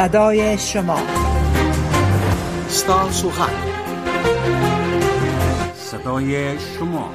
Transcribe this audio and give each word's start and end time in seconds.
صدای 0.00 0.58
شما 0.58 0.98
ستار 2.68 3.10
سوخن 3.10 3.50
صدای 5.90 6.58
شما 6.60 7.10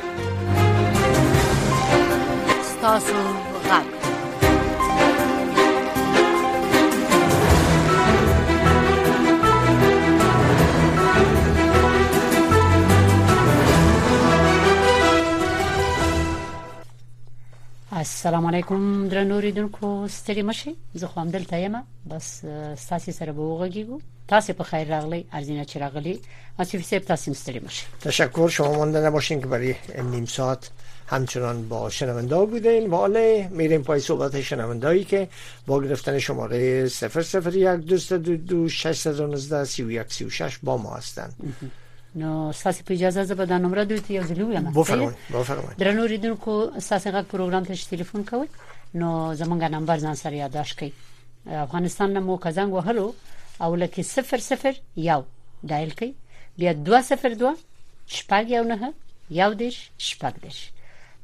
ستار 2.64 3.02
السلام 18.06 18.46
علیکم 18.48 18.82
درنو 19.12 19.38
کو 19.76 19.88
ستړي 20.16 20.42
مشي 20.48 20.72
زه 21.04 21.08
خو 21.14 21.22
دل 21.34 21.46
یم 21.60 21.76
بس 22.10 22.28
تاسو 22.90 23.12
سره 23.18 23.32
به 23.38 23.42
وګورئ 23.42 24.02
تاسو 24.32 24.54
په 24.58 24.64
خیر 24.72 24.84
راغلی 24.90 25.22
ارزینه 25.40 25.64
چې 25.66 25.78
راغلی 25.84 26.12
آسیف 26.66 26.84
سیب 26.90 27.06
تاسو 27.08 27.34
ستړي 27.34 27.60
مشي 27.68 27.86
تشکر 28.04 28.50
شما 28.58 28.76
مانده 28.78 29.02
نباشین 29.06 29.42
که 29.46 29.50
برای 29.54 29.76
نیم 30.10 30.26
ساعت 30.34 30.68
همچنان 31.12 31.64
با 31.72 31.80
شنونده 32.00 32.42
بودین 32.52 32.90
و 32.94 33.00
میریم 33.62 33.84
پای 33.88 34.00
صحبت 34.10 34.40
شنونده 34.52 35.04
که 35.14 35.28
با 35.68 35.80
گرفتن 35.88 36.20
شماره 36.28 36.68
001 36.98 37.82
222 37.88 38.70
619 38.70 39.66
3136 39.74 40.60
با 40.64 40.78
ما 40.86 40.94
هستند 40.96 41.36
نو 42.20 42.52
ستاسو 42.60 42.84
په 42.88 42.94
اجازه 42.94 43.24
زه 43.30 43.36
به 43.40 43.46
د 43.46 43.52
نمبر 43.64 43.78
دوی 43.90 44.00
ته 44.06 44.10
یو 44.18 44.24
ځل 44.30 44.40
ویم 44.42 44.66
بفرمایئ 44.78 45.16
بفرمایئ 45.36 45.76
درنو 45.82 46.04
ریډونکو 46.12 46.52
ستاسو 46.88 47.08
غږ 47.16 47.26
پروګرام 47.34 47.64
ته 47.64 47.76
ټلیفون 47.94 48.22
کوئ 48.30 48.48
نو 49.00 49.10
زمونږ 49.40 49.64
نمبر 49.78 49.98
ځان 50.06 50.16
سره 50.24 50.36
یاداش 50.44 50.70
کړئ 50.80 50.92
افغانستان 51.66 52.10
نه 52.16 52.20
مو 52.28 52.36
کزنګ 52.46 52.72
وهلو 52.76 53.08
او 53.64 53.76
لکه 53.82 54.02
00 54.04 54.76
یو 55.10 55.22
دایل 55.72 55.90
کړئ 55.98 56.12
بیا 56.60 56.72
202 56.92 57.54
شپږ 58.18 58.44
یو 58.56 58.64
نه 58.70 58.94
یو 59.40 59.50
دیش 59.64 59.76
شپږ 60.08 60.34
دیش 60.46 60.60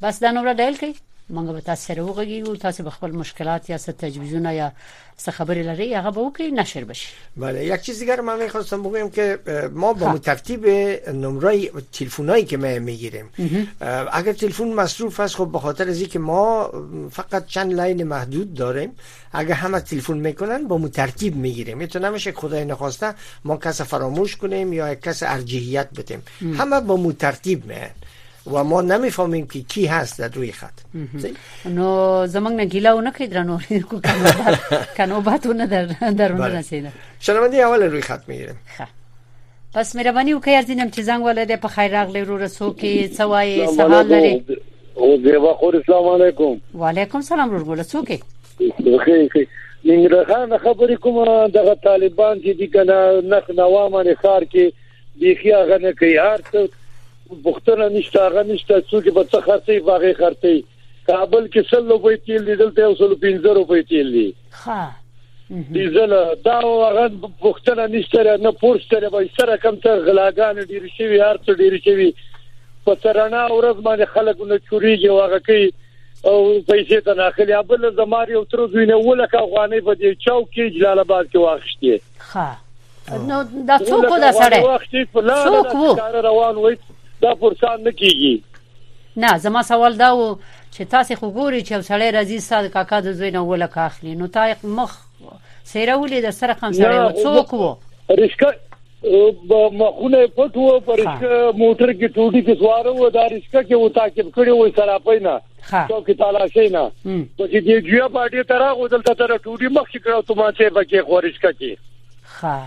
بس 0.02 0.16
دا 0.24 0.30
نمبر 0.38 0.54
دایل 0.62 0.76
کړئ 0.82 0.94
مونږ 1.32 1.50
به 1.52 1.62
تاسو 1.62 1.82
سره 1.88 2.02
و 2.04 2.56
تاسو 2.56 2.84
به 2.84 2.90
خپل 2.90 3.12
مشکلات 3.12 3.70
یا 3.70 3.78
څه 3.78 3.92
تجویزونه 4.04 4.54
یا 4.56 4.72
څه 5.26 5.30
خبرې 5.38 5.64
لري 5.70 5.94
هغه 5.96 6.12
به 6.12 6.22
وکړي 6.28 6.52
نشر 6.60 6.84
بشي 6.84 7.08
بله 7.38 7.66
یک 7.66 7.82
چیز 7.82 8.00
دیگر 8.00 8.22
من 8.22 8.44
میخواستم 8.44 8.84
بگویم 8.84 9.10
که 9.10 9.40
ما 9.74 9.94
با 9.94 10.12
خب. 10.12 10.18
ترتیب 10.18 10.66
نمره 11.24 11.70
تلفنایی 11.94 12.46
که 12.46 12.58
ما 12.58 12.80
میگیریم 12.80 13.26
اگر 14.12 14.34
تلفن 14.34 14.74
مصروف 14.74 15.20
است 15.20 15.36
خب 15.36 15.50
به 15.54 15.60
خاطر 15.60 15.88
از 15.90 16.04
که 16.04 16.20
ما 16.20 16.72
فقط 17.12 17.46
چند 17.46 17.74
لاین 17.74 18.04
محدود 18.04 18.54
داریم 18.54 18.92
اگر 19.34 19.54
همه 19.54 19.80
تلفن 19.80 20.18
میکنن 20.18 20.68
با 20.68 20.88
ترتیب 20.88 21.36
میگیریم 21.36 21.86
تو 21.86 22.00
نمیشه 22.00 22.32
خدای 22.32 22.66
نخواسته 22.66 23.14
ما 23.46 23.58
کس 23.58 23.82
فراموش 23.82 24.36
کنیم 24.38 24.74
یا 24.74 24.96
کس 24.96 25.24
ارجحیت 25.24 25.88
بدیم 26.00 26.24
همه 26.58 26.80
با 26.82 27.12
ترتیب 27.12 27.66
میان 27.66 27.90
و 28.48 28.64
ما 28.64 28.82
نمیفهمیم 28.82 29.48
که 29.48 29.62
کی 29.62 29.86
هست 29.86 30.20
در 30.20 30.28
روی 30.28 30.52
خط 30.52 30.74
نو 31.66 32.28
زمان 32.28 32.60
نگیله 32.60 32.92
و 32.92 33.02
نکی 33.02 33.28
درنو 33.28 33.60
کنوبت 34.98 35.46
و 35.46 35.54
در 35.68 35.86
درون 36.12 36.42
رسیده 36.42 36.92
شنونده 37.20 37.58
اول 37.58 37.84
روی 37.84 38.02
خط 38.02 38.20
میگیریم 38.28 38.56
پس 39.74 39.96
مهرباني 39.96 40.34
وکړئ 40.34 40.48
ارزینم 40.50 40.90
چې 40.92 41.00
زنګ 41.00 41.22
ولرې 41.26 41.52
په 41.62 41.68
خیر 41.68 41.92
راغلی 41.92 42.22
ورو 42.22 42.38
رسو 42.38 42.76
کې 42.80 43.16
سوای 43.18 43.68
سوال 43.68 44.08
لري 44.08 44.46
او 44.96 45.18
دیوا 45.18 45.54
خور 45.54 45.76
اسلام 45.78 46.08
علیکم 46.22 46.62
وعلیکم 46.76 47.22
سلام 47.22 47.54
ورغول 47.56 47.84
څوک 47.84 48.20
خیر 49.06 49.30
ننګرهار 49.86 50.58
خبرې 50.58 50.94
کوم 51.02 51.48
دغه 51.48 51.76
طالبان 51.84 52.40
چې 52.42 52.50
دي 52.58 52.68
کنه 52.74 53.22
نخ 53.22 53.50
نوامه 53.50 54.04
نه 54.04 54.16
خار 54.16 54.44
کې 54.44 54.74
بیخي 55.20 55.52
هغه 55.52 55.78
نه 55.82 55.94
کوي 55.94 56.18
هر 56.18 56.38
څه 56.52 56.70
بوختنه 57.44 57.90
نشته 57.90 58.22
هغه 58.26 58.44
نشته 58.44 58.82
چې 58.90 59.10
په 59.18 59.24
څه 59.24 59.42
خرڅي 59.48 59.84
باغې 59.90 60.14
خرڅي 60.20 60.54
کابل 61.10 61.48
کې 61.54 61.70
سل 61.72 61.88
روپۍ 61.92 62.18
تیل 62.26 62.46
دي 62.50 62.56
دلته 62.62 62.88
اوسل 62.90 63.16
15 63.26 63.54
روپۍ 63.60 63.84
تیل 63.92 64.12
دي 64.16 64.26
ها 64.64 64.82
ډیزل 65.78 66.14
دا 66.48 66.58
هغه 66.64 67.08
بوختنه 67.46 67.88
نشته 67.96 68.38
نه 68.48 68.52
پورسته 68.52 69.10
به 69.16 69.30
سره 69.40 69.58
کم 69.66 69.76
تر 69.88 70.04
غلاګان 70.10 70.62
ډیر 70.74 70.88
شي 70.98 71.04
وي 71.14 71.22
هر 71.22 71.38
څه 71.46 71.58
ډیر 71.64 71.78
شي 71.88 71.96
وي 72.02 72.14
په 72.86 72.96
ترانه 73.06 73.44
ورځ 73.50 73.88
باندې 73.90 74.14
خلک 74.16 74.42
نه 74.52 74.60
چوريږي 74.70 75.10
واغه 75.10 75.40
کوي 75.50 75.72
او 76.24 76.62
پیسې 76.72 77.06
ته 77.06 77.14
ناخلي 77.22 77.54
ابل 77.60 77.92
زماري 78.00 78.34
او 78.42 78.46
تر 78.56 78.66
دوی 78.74 78.86
نه 78.86 78.96
ولکه 78.98 79.44
افغاني 79.48 79.82
په 79.82 79.94
دې 80.00 80.26
چاو 80.26 80.42
کې 80.42 80.78
جلال 80.80 81.00
آباد 81.06 81.26
کې 81.34 81.36
واخشتي 81.46 82.02
ها 82.32 82.52
نو 83.28 83.38
دا 83.70 83.78
څوک 83.78 84.18
دا 84.26 84.32
سره 84.42 85.62
څوک 85.68 85.78
وو 85.82 86.26
روان 86.30 86.56
وای 86.56 86.78
دا 87.22 87.36
فرصت 87.36 87.80
نه 87.84 87.92
کیږي 87.92 88.44
نه 89.18 89.38
زما 89.38 89.64
سوال 89.64 89.94
دا 89.94 90.16
و 90.18 90.36
چې 90.78 90.82
تاسو 90.90 91.16
خو 91.16 91.32
ګوري 91.32 91.62
چې 91.66 91.74
سړی 91.74 92.12
راځي 92.12 92.40
ساده 92.48 92.70
کاکا 92.70 93.00
د 93.02 93.12
زوی 93.14 93.32
نه 93.32 93.40
ولک 93.46 93.78
اخلي 93.78 94.16
نو 94.16 94.28
تا 94.28 94.46
مخ 94.64 94.98
سیره 95.64 95.96
ولې 96.08 96.26
د 96.28 96.36
سره 96.42 96.54
قم 96.54 96.72
سره 96.72 97.14
څوک 97.24 97.54
وو 97.54 97.76
رشکا 98.24 98.52
مخونه 99.04 100.18
پټو 100.28 100.80
پرشکا 100.80 101.52
موټر 101.62 101.94
کې 102.00 102.16
ټوټي 102.18 102.42
کې 102.46 102.60
سوار 102.60 102.88
وو 102.88 103.10
دا 103.10 103.28
رشکا 103.36 103.64
کې 103.64 103.74
و 103.74 103.90
تعقیب 103.98 104.30
کړی 104.38 104.52
و 104.52 104.76
سراپې 104.80 105.22
نه 105.22 105.42
څوک 105.88 106.12
تلاشي 106.24 106.68
نه 106.78 106.84
په 107.38 107.48
دې 107.54 107.90
جویا 107.90 108.08
پارټي 108.08 108.44
ترا 108.54 108.72
غوډل 108.74 109.04
تر 109.08 109.38
ټوټي 109.38 109.72
مخ 109.80 109.92
کې 109.92 110.00
کړو 110.00 110.28
ته 110.28 110.36
ما 110.36 110.52
ته 110.60 110.70
بګي 110.70 111.04
خورشکا 111.12 111.52
کې 111.60 112.42
ها 112.44 112.58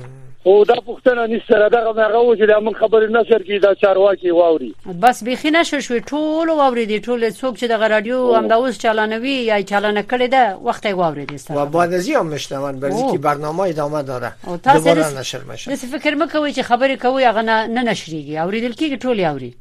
او 0.47 0.65
دا 0.65 0.75
پښتنه 0.75 1.27
نشته 1.27 1.69
دا 1.69 1.93
هغه 1.93 2.19
و 2.19 2.37
چې 2.37 2.62
موږ 2.62 2.77
خبرې 2.77 3.10
نشر 3.12 3.43
کی 3.43 3.59
دا 3.59 3.75
چارواکي 3.75 4.31
واوري 4.31 4.75
بس 5.03 5.25
بيخي 5.25 5.50
نشه 5.50 5.81
شو 5.81 5.99
ټول 5.99 6.49
واوري 6.49 6.87
دي 6.87 6.99
ټول 7.00 7.31
څوک 7.32 7.55
چې 7.60 7.65
د 7.72 7.81
رادیو 7.94 8.32
هم 8.34 8.49
دا 8.49 8.55
اوس 8.56 8.78
چالانوي 8.78 9.32
یا 9.50 9.62
چالانه 9.62 10.03
کړي 10.03 10.28
ده 10.34 10.43
وخت 10.69 10.87
واوري 10.87 11.27
دي 11.27 11.37
و 11.50 11.66
بعد 11.66 11.93
از 11.93 12.09
هم 12.10 12.34
نشتمن 12.34 12.81
برای 12.81 13.10
کی 13.10 13.19
برنامه 13.19 13.60
ادامه 13.69 14.03
داره 14.03 14.32
دوباره 14.75 15.19
نشر 15.21 15.41
میشه 15.50 15.72
نس 15.72 15.84
فکر 15.84 16.15
مکوي 16.15 16.53
چې 16.55 16.61
خبرې 16.71 16.97
کوي 17.05 17.25
هغه 17.25 17.43
نه 17.43 17.82
نشریږي 17.94 18.37
اوریدل 18.37 18.72
کیږي 18.72 18.97
ټول 19.03 19.21
اوري 19.21 19.55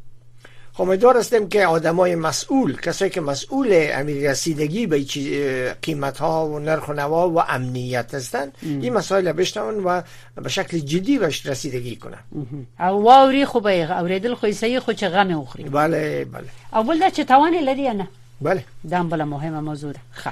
خب 0.75 0.81
امیدوار 0.81 1.17
هستیم 1.17 1.49
که 1.49 1.65
آدمای 1.65 2.15
مسئول 2.15 2.75
کسایی 2.81 3.11
که 3.11 3.21
مسئول 3.21 3.67
امیر 3.93 4.31
رسیدگی 4.31 4.87
به 4.87 5.05
قیمت 5.81 6.17
ها 6.17 6.47
و 6.47 6.59
نرخ 6.59 6.87
و 6.89 6.93
نوا 6.93 7.29
و 7.29 7.39
امنیت 7.41 8.13
هستن 8.13 8.51
این 8.61 8.93
مسائل 8.93 9.31
بشنون 9.31 9.83
و 9.83 10.01
به 10.35 10.49
شکل 10.49 10.79
جدی 10.79 11.19
بهش 11.19 11.45
رسیدگی 11.45 11.95
کنن 11.95 12.19
او 12.79 13.03
واوری 13.03 13.45
خوبه 13.45 13.97
اوریدل 13.99 14.33
خویسه 14.33 14.79
خو 14.79 14.93
چه 14.93 15.09
غم 15.09 15.39
اخری 15.39 15.63
بله 15.63 16.25
بله 16.25 16.43
اول 16.73 16.99
دا 16.99 17.09
چه 17.09 17.23
توانی 17.23 17.57
لدی 17.59 17.89
نه 17.93 18.07
بله 18.41 18.63
دام 18.91 19.09
بله 19.09 19.23
مهمه 19.23 19.59
موضوع 19.59 19.93
ده 19.93 19.99
خب 20.11 20.31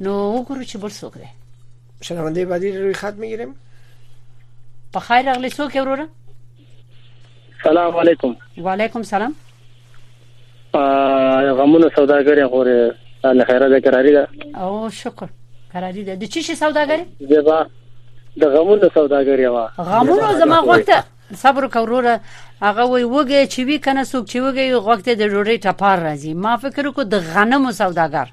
نو 0.00 0.42
وګورو 0.44 0.66
چې 0.68 0.76
بل 0.76 0.90
څوک 0.90 1.14
ده 1.16 1.28
شنونده 2.02 2.44
بعدی 2.44 2.78
روی 2.78 2.94
خط 2.94 3.14
میگیریم 3.14 3.54
په 4.94 5.00
خیر 5.00 5.28
اغلی 5.30 5.50
څوک 5.50 5.76
وروره 5.76 6.06
سلام 7.64 7.96
علیکم 7.96 8.36
و 8.62 8.68
علیکم 8.68 9.02
سلام 9.02 9.34
غمونه 11.52 11.88
سوداګری 11.96 12.42
غوړې 12.44 12.94
نه 13.24 13.44
خیره 13.44 13.68
ده 13.68 13.80
قراری 13.90 14.12
ده 14.12 14.26
او 14.60 14.90
شکر 14.90 15.28
قراری 15.72 16.04
ده 16.04 16.14
د 16.16 16.24
چی 16.24 16.42
شي 16.42 16.54
سوداګری 16.54 17.04
زبا 17.20 17.66
د 18.40 18.44
غمونو 18.48 18.88
سوداګری 18.94 19.46
وا 19.46 19.68
غمونو 19.78 20.32
زما 20.38 20.56
غوښته 20.58 20.98
صبر 21.34 21.66
کوروره 21.68 22.20
هغه 22.62 22.84
وی 22.90 23.04
وګه 23.04 23.50
چې 23.52 23.58
وی 23.58 23.78
کنه 23.78 24.04
څوک 24.04 24.24
چې 24.28 24.38
وګه 24.44 24.84
غوښته 24.86 25.14
د 25.14 25.24
ډوډۍ 25.34 25.58
ټپار 25.64 25.98
راځي 26.06 26.34
ما 26.34 26.56
فکر 26.56 26.90
کو 26.90 27.02
د 27.04 27.18
غنمو 27.34 27.72
سوداګر 27.72 28.26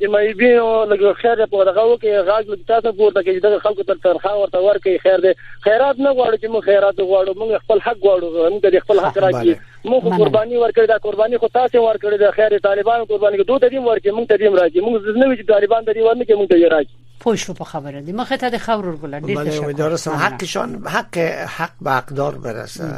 چې 0.00 0.06
مایبي 0.12 0.52
او 0.56 0.84
لګو 0.92 1.12
خیر 1.22 1.46
په 1.46 1.64
دغه 1.70 1.84
وکي 1.86 2.18
غاګ 2.18 2.44
لګ 2.52 2.58
تاسو 2.68 2.92
پورته 2.92 3.22
کې 3.22 3.42
دغه 3.46 3.58
خلکو 3.58 3.82
تر 3.82 3.96
ترخه 4.04 4.32
ورته 4.36 4.58
ورکې 4.60 5.02
خیر 5.04 5.18
دې 5.26 5.32
خیرات 5.66 5.98
نه 6.04 6.10
غواړو 6.14 6.36
چې 6.42 6.46
موږ 6.52 6.62
خیرات 6.68 6.96
غواړو 7.10 7.34
موږ 7.40 7.50
خپل 7.64 7.80
حق 7.80 7.98
غواړو 8.02 8.50
موږ 8.54 8.64
دې 8.72 8.80
خپل 8.84 8.98
حق 9.04 9.18
راکړي 9.18 9.56
موږ 9.90 10.00
قرباني 10.20 10.56
ورکړي 10.56 10.86
دا 10.92 10.98
قرباني 11.06 11.36
خو 11.38 11.48
تاسو 11.48 11.82
ورکړي 11.88 12.16
د 12.24 12.30
خیر 12.30 12.58
طالبانو 12.58 13.04
قرباني 13.12 13.36
دوی 13.36 13.58
دې 13.58 13.80
ورکړي 13.90 14.10
موږ 14.16 14.26
دې 14.30 14.60
راکړي 14.60 14.80
موږ 14.86 14.96
زنه 15.14 15.26
وی 15.26 15.36
چې 15.40 15.50
طالبان 15.54 15.80
دې 15.84 16.02
ورنکې 16.06 16.38
موږ 16.38 16.48
دې 16.52 16.72
راکړي 16.74 16.99
پوش 17.20 17.44
رو 17.44 17.54
په 17.54 17.64
خبره 17.64 18.00
دي 18.00 18.12
مخه 18.12 18.36
ته 18.36 18.48
د 18.50 18.56
خبر 18.66 18.84
ګلان 19.02 19.22
ډیر 19.28 19.44
تشکر 19.44 19.64
امیدوار 19.64 19.92
هستم 19.92 20.10
حقشان 20.24 20.86
حق 20.96 21.18
حق 21.58 21.72
به 21.80 21.90
حقدار 21.90 22.38
برسه 22.44 22.88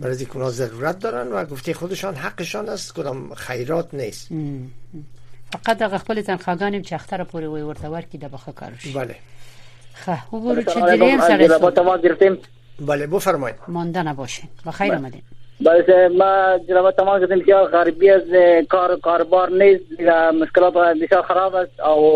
برای 0.00 0.16
اینکه 0.16 0.48
ضرورت 0.60 0.98
دارن 1.04 1.28
و 1.32 1.44
گفته 1.44 1.74
خودشان 1.74 2.14
حقشان 2.14 2.68
است 2.68 2.94
کوم 2.94 3.34
خیرات 3.34 3.94
نیست 4.00 4.28
فقط 5.62 5.82
هغه 5.82 5.98
خپل 5.98 6.20
تنخواګانم 6.22 6.82
چې 6.88 6.92
اختر 6.92 7.24
پورې 7.24 7.44
وي 7.44 7.62
ورته 7.62 7.88
ورکی 7.90 8.18
د 8.18 8.24
بخه 8.34 8.52
کاروش 8.52 8.96
بله 8.96 9.14
خه 9.94 10.18
وګورو 10.32 10.70
چې 10.70 10.76
دریم 10.76 11.20
سره 11.20 12.36
بله 12.90 13.06
بفرمایید 13.06 13.56
مانده 13.68 14.02
نباشین 14.02 14.48
و 14.66 14.70
خیر 14.70 14.88
بله. 14.88 14.98
آمدین 14.98 15.22
بس 15.60 15.66
بله، 15.66 16.08
ما 16.08 16.58
جناب 16.68 16.90
تمام 16.90 17.20
گفتیم 17.22 17.44
که 17.44 17.54
غربی 17.72 18.10
از 18.10 18.22
کار 18.70 18.96
کاربار 19.00 19.50
نیست 19.50 20.00
مشکلات 20.42 20.74
بسیار 21.00 21.22
خراب 21.22 21.54
است 21.54 21.80
او 21.80 22.08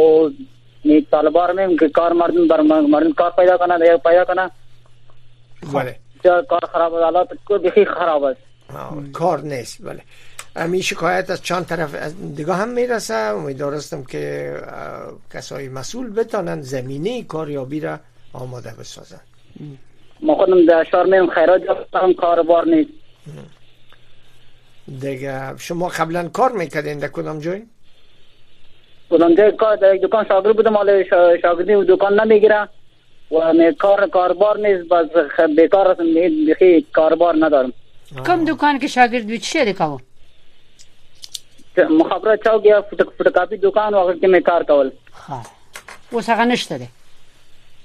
طالبار 1.11 1.49
رو 1.51 1.61
میگیم 1.61 1.79
که 1.79 1.89
کار 1.89 2.13
مردم 2.13 2.49
بر 2.49 2.61
مردن 2.61 3.13
کار 3.13 3.31
پیدا 3.39 3.57
کنه 3.59 3.79
دیگه 3.79 3.97
پیدا 3.97 4.25
کنه 4.25 4.51
بله 5.75 5.97
کار 6.43 6.61
خراب 6.73 6.95
است 6.95 7.03
حالات 7.05 7.29
بخی 7.65 7.85
خراب 7.85 8.25
است 8.25 8.41
کار 9.13 9.41
نیست 9.41 9.83
بله 9.85 10.01
همین 10.57 10.81
شکایت 10.81 11.31
از 11.31 11.43
چند 11.43 11.67
طرف 11.67 12.13
دیگه 12.37 12.55
هم 12.55 12.69
میرسه 12.69 13.15
امیدوارستم 13.15 14.05
که 14.05 14.53
کسای 15.35 15.69
مسئول 15.69 16.11
بتانند 16.13 16.63
زمینه 16.63 17.23
کاریابی 17.23 17.81
را 17.81 17.99
آماده 18.33 18.71
بسازن 18.81 19.21
ما 20.21 20.35
خودم 20.35 20.67
در 20.67 20.79
اشار 20.81 21.07
میم 21.07 21.27
خیرات 21.27 21.63
هم 21.95 22.13
کار 22.15 22.43
بار 22.43 22.65
نیست 22.67 22.91
دیگه 25.01 25.55
شما 25.57 25.89
قبلا 25.89 26.29
کار 26.29 26.53
میکردین 26.53 26.99
در 26.99 27.09
کدام 27.09 27.39
جایی؟ 27.39 27.63
بلنده 29.11 29.51
کار 29.51 29.95
یک 29.95 30.03
دکان 30.03 30.25
شاگرد 30.29 30.57
بودم 30.57 30.77
حالا 30.77 31.05
شاگردی 31.43 31.75
و 31.75 31.85
دکان 31.97 32.21
نمیگیرم 32.21 32.69
و 33.31 33.53
می 33.53 33.75
کار 33.75 34.09
کاربار 34.09 34.59
نیست 34.59 34.89
باز 34.89 35.07
بیکار 35.57 35.91
هستم 35.91 36.07
بخی 36.51 36.87
کاربار 36.93 37.35
ندارم 37.39 37.73
کم 38.27 38.45
دکان 38.45 38.79
که 38.79 38.87
شاگرد 38.87 39.27
بود 39.27 39.35
چه 39.37 39.65
دکاو 39.73 39.99
مخابره 41.91 42.37
چاو 42.45 42.63
گیا 42.63 42.83
فوتوکاپی 42.83 43.57
دکان 43.57 43.95
واقعا 43.95 44.15
که 44.15 44.29
می 44.29 44.41
کار 44.43 44.65
کول 44.65 44.91
خب 45.13 45.47
اوس 46.13 46.29
هغه 46.31 46.45
نشته 46.45 46.79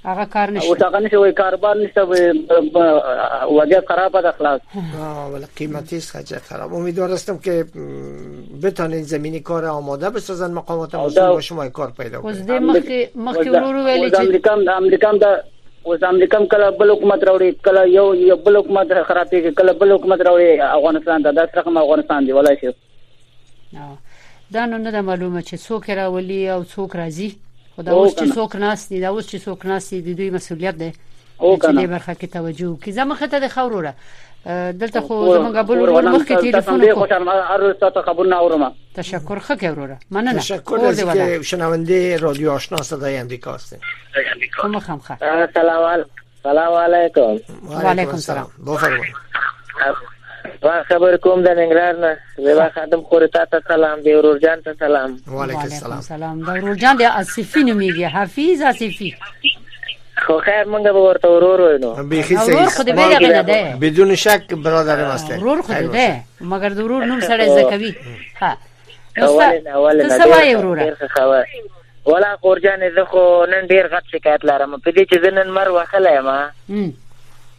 هغه 0.05 0.25
کار 0.25 0.51
نشته 0.51 0.67
او 0.67 0.75
څنګه 0.75 0.99
نشي 1.03 1.15
وای 1.17 1.31
کاروبار 1.31 1.75
نشته 1.77 2.01
وضعیت 3.57 3.85
خراب 3.87 4.21
ده 4.21 4.31
خلاص 4.31 4.61
ها 4.73 5.29
ول 5.33 5.45
قیمتی 5.57 5.99
خجه 6.01 6.39
خراب 6.39 6.73
امیدوار 6.73 7.11
هستم 7.11 7.37
که 7.37 7.65
بتانین 8.63 9.03
زمینی 9.03 9.39
کار 9.39 9.65
آماده 9.65 10.09
بسازن 10.09 10.51
مقامات 10.51 10.95
مسئول 10.95 11.27
با 11.27 11.41
شما 11.41 11.69
کار 11.69 11.91
پیدا 11.97 12.21
کنن 12.21 12.29
اوس 12.29 12.41
دې 12.41 12.49
مخکې 12.49 13.17
مخکې 13.17 13.47
ورور 13.47 13.75
ویلي 13.85 14.11
چې 14.11 14.19
امریکام 14.19 14.69
امریکام 14.69 15.17
دا 15.17 15.37
اوس 15.83 16.03
امریکام 16.03 16.45
کله 16.47 16.71
بل 16.71 16.91
حکومت 16.91 17.21
راوړي 17.21 17.65
کله 17.65 17.87
یو 17.87 18.15
یو 18.15 18.35
بل 18.35 18.57
حکومت 18.57 18.87
خرابې 19.09 19.53
کله 19.61 19.73
بل 19.73 19.91
حکومت 19.93 20.19
راوړي 20.19 20.61
افغانستان 20.77 21.21
دا 21.21 21.31
داس 21.31 21.49
رقم 21.57 21.77
افغانستان 21.77 22.25
دی 22.25 22.31
ولای 22.31 22.57
شي 22.61 22.73
دا 24.53 24.65
نو 24.65 24.77
نه 24.77 25.01
معلومه 25.01 25.41
چې 25.41 25.55
څوک 25.67 25.89
راولي 25.89 26.49
او 26.49 26.63
څوک 26.63 26.91
راځي 26.95 27.31
خو 27.75 27.81
دا 27.81 27.91
اوس 27.91 28.13
چې 28.19 28.35
څوک 28.35 28.55
ناس 28.55 28.87
دي 28.89 28.99
دا 28.99 29.07
اوس 29.09 29.25
چې 29.31 29.35
څوک 29.45 29.65
ناس 29.71 29.89
دي 29.93 30.01
د 30.13 30.17
دوی 30.17 30.29
مسولیت 30.35 30.75
دی 30.81 30.89
چې 30.93 31.71
دې 31.79 31.87
برخه 31.93 32.13
کې 32.13 32.25
توجه 32.37 32.69
وکړي 32.75 32.91
زموږ 32.91 33.13
خته 33.13 33.39
د 33.39 33.47
خوروره 33.55 33.93
دلته 34.81 34.99
خو 35.07 35.15
زمونږ 35.35 35.57
بل 35.69 35.81
ورور 35.85 36.01
مخکې 36.09 36.33
ټلیفون 36.35 36.81
وکړ 36.83 37.49
ارو 37.55 37.73
تاسو 37.85 38.01
خبر 38.09 38.23
نه 38.23 38.35
اورم 38.43 38.67
تشکر 38.99 39.39
خه 39.47 39.55
کې 39.55 39.63
وروره 39.63 39.99
مننه 40.11 40.33
تشکر 40.33 40.75
از 40.91 41.03
که 41.03 41.41
شنونده 41.53 42.15
رادیو 42.27 42.51
آشنا 42.59 42.81
صدای 42.93 43.17
امریکا 43.25 43.53
هستین 43.53 43.79
کوم 44.61 44.79
خام 44.89 44.99
خه 45.11 45.17
سلام 45.59 45.83
علیکم 45.83 46.09
سلام 46.47 46.73
علیکم 46.87 47.37
و 47.65 47.73
علیکم 47.73 48.11
السلام 48.23 48.47
بفرمایید 48.73 49.13
وا 50.63 50.83
خبر 50.89 51.17
کوم 51.17 51.41
د 51.43 51.47
ننګرهار 51.47 51.95
نه 51.95 52.17
زه 52.43 52.69
خادم 52.75 53.01
خور 53.09 53.27
ته 53.27 53.45
ته 53.45 53.59
سلام 53.67 54.01
دی 54.01 54.13
ورور 54.13 54.37
جان 54.43 54.61
ته 54.61 54.73
سلام 54.79 55.17
وعلیکم 55.31 55.59
السلام 55.59 56.01
سلام 56.01 56.39
د 56.45 56.47
ورور 56.49 56.75
جان 56.83 56.97
د 56.97 57.01
اسفی 57.21 57.63
نوميږي 57.63 58.13
حفیظ 58.13 58.61
اسفی 58.61 59.15
خو 60.27 60.37
خیر 60.45 60.63
مونږ 60.63 60.83
به 60.83 61.03
ورته 61.07 61.27
ورور 61.33 61.61
وینو 61.67 61.91
بیخي 62.15 62.35
صحیح 62.37 62.55
ورور 62.55 62.69
خو 62.77 62.83
دې 62.83 62.89
بیره 62.89 63.41
ده 63.51 63.75
بدون 63.81 64.15
شک 64.23 64.53
برادر 64.53 65.05
ماسته 65.07 65.39
ورور 65.41 65.61
خو 65.61 65.73
دې 65.73 65.91
ده 65.99 66.55
مګر 66.55 66.73
د 66.73 66.79
ورور 66.89 67.05
نوم 67.11 67.19
سره 67.19 67.45
زکوي 67.45 67.95
ها 68.35 68.57
اول 69.17 69.67
اول 69.67 70.03
څه 70.21 70.27
وایي 70.33 70.55
ورور 70.55 70.95
ولا 72.05 72.35
قرجان 72.47 72.89
زه 72.95 73.03
خو 73.11 73.21
نن 73.49 73.67
ډیر 73.67 73.87
غټ 73.97 74.03
شکایت 74.17 74.45
لرم 74.51 74.77
په 74.79 74.91
دې 74.91 75.05
چې 75.13 75.27
نن 75.27 75.49
مر 75.59 75.69
وخلې 75.69 76.21
ما 76.21 76.51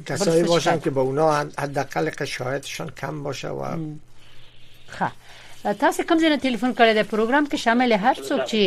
کسایی 0.09 0.43
باشن 0.43 0.77
که 0.79 0.89
با 0.89 1.01
اونا 1.01 1.31
حداقل 1.57 2.25
شاهدشان 2.25 2.89
کم 3.01 3.23
باشه 3.23 3.47
و 3.49 3.61
خب 4.87 5.11
تاسو 5.79 6.03
کوم 6.09 6.17
ځای 6.19 6.41
ټلیفون 6.41 6.71
کړی 6.73 6.93
د 6.99 7.01
پروګرام 7.11 7.43
کې 7.51 7.55
شامل 7.55 7.91
هر 7.93 8.13
څوک 8.27 8.41
چې 8.51 8.63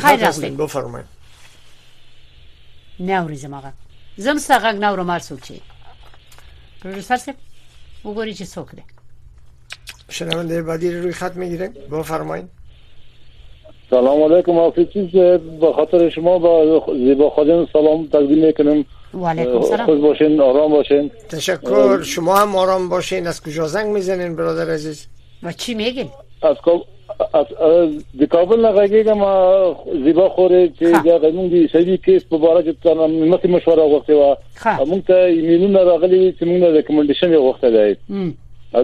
خیر 0.00 0.18
راغلی 0.24 0.50
بفرمایئ 0.50 1.04
نه 3.00 3.34
زمغه 3.34 3.72
زم 4.16 4.36
ستا 4.38 4.58
غږ 4.58 4.76
ناورم 4.80 5.10
هر 5.10 5.18
چه 5.18 5.36
چې 5.36 5.54
پروفسور 6.82 7.16
صاحب 7.16 7.36
وګورئ 8.04 8.32
چې 8.40 8.44
څوک 8.54 8.74
ده. 8.76 8.82
شنوانده 10.10 10.62
بعدی 10.62 10.92
روی 11.00 11.12
خط 11.12 11.36
میگیره 11.36 11.70
فرماین. 12.04 12.48
سلام 13.90 14.22
علیکم 14.32 14.58
آفیسی 14.58 15.02
به 15.60 15.72
خاطر 15.76 16.08
شما 16.08 16.38
با 16.38 16.80
زیبا 16.98 17.30
خادم 17.30 17.66
سلام 17.72 18.06
تقدیم 18.06 18.44
میکنم 18.46 18.84
خوش 19.84 20.00
باشین 20.00 20.40
آرام 20.40 20.70
باشین 20.70 21.10
تشکر 21.28 22.02
شما 22.02 22.38
هم 22.38 22.56
آرام 22.56 22.88
باشین 22.88 23.26
از 23.26 23.42
کجا 23.42 23.68
زنگ 23.68 23.86
میزنین 23.92 24.36
برادر 24.36 24.70
عزیز 24.70 25.06
و 25.42 25.52
چی 25.52 25.74
میگین 25.74 26.08
از 26.42 26.56
د 27.18 28.22
کابل 28.32 28.60
نه 28.64 28.70
راګیږم 28.74 29.22
زیبا 30.04 30.24
خورې 30.34 30.60
چې 30.78 31.00
دا 31.06 31.14
غنوم 31.24 31.46
دي 31.54 31.60
سړي 31.72 31.96
کیس 32.04 32.24
په 32.28 32.50
اړه 32.50 32.62
چې 32.66 32.74
تاسو 32.86 33.08
مې 33.14 33.50
مشوره 33.54 33.86
غوښته 33.92 34.12
و 34.18 34.84
موږ 34.90 35.00
ته 35.08 35.16
ایمیلونه 35.38 35.80
راغلي 35.88 36.20
چې 36.38 36.44
موږ 36.50 36.60
نه 36.64 36.68
ریکمنډیشن 36.76 37.34
غوښته 37.44 37.68
دی 37.76 37.90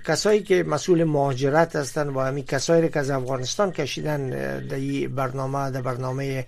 کسایی 0.07 0.43
که 0.43 0.63
مسئول 0.63 1.03
مهاجرت 1.03 1.75
هستن 1.75 2.07
و 2.07 2.19
همین 2.21 2.43
کسایی 2.45 2.89
که 2.89 2.99
از 2.99 3.09
افغانستان 3.09 3.71
کشیدن 3.71 4.29
در 4.59 5.07
برنامه 5.07 5.71
در 5.71 5.81
برنامه 5.81 6.45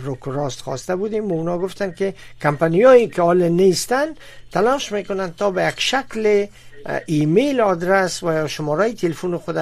روک 0.00 0.20
راست 0.24 0.60
خواسته 0.60 0.96
بودیم 0.96 1.28
و 1.32 1.34
اونا 1.34 1.58
گفتن 1.58 1.92
که 1.92 2.14
هایی 2.60 3.08
که 3.08 3.22
حال 3.22 3.48
نیستن 3.48 4.06
تلاش 4.52 4.92
میکنن 4.92 5.32
تا 5.32 5.50
به 5.50 5.64
یک 5.64 5.80
شکل 5.80 6.46
ایمیل 7.06 7.60
آدرس 7.60 8.22
و 8.22 8.32
یا 8.32 8.46
شماره 8.48 8.92
تلفن 8.92 9.36
خود 9.36 9.54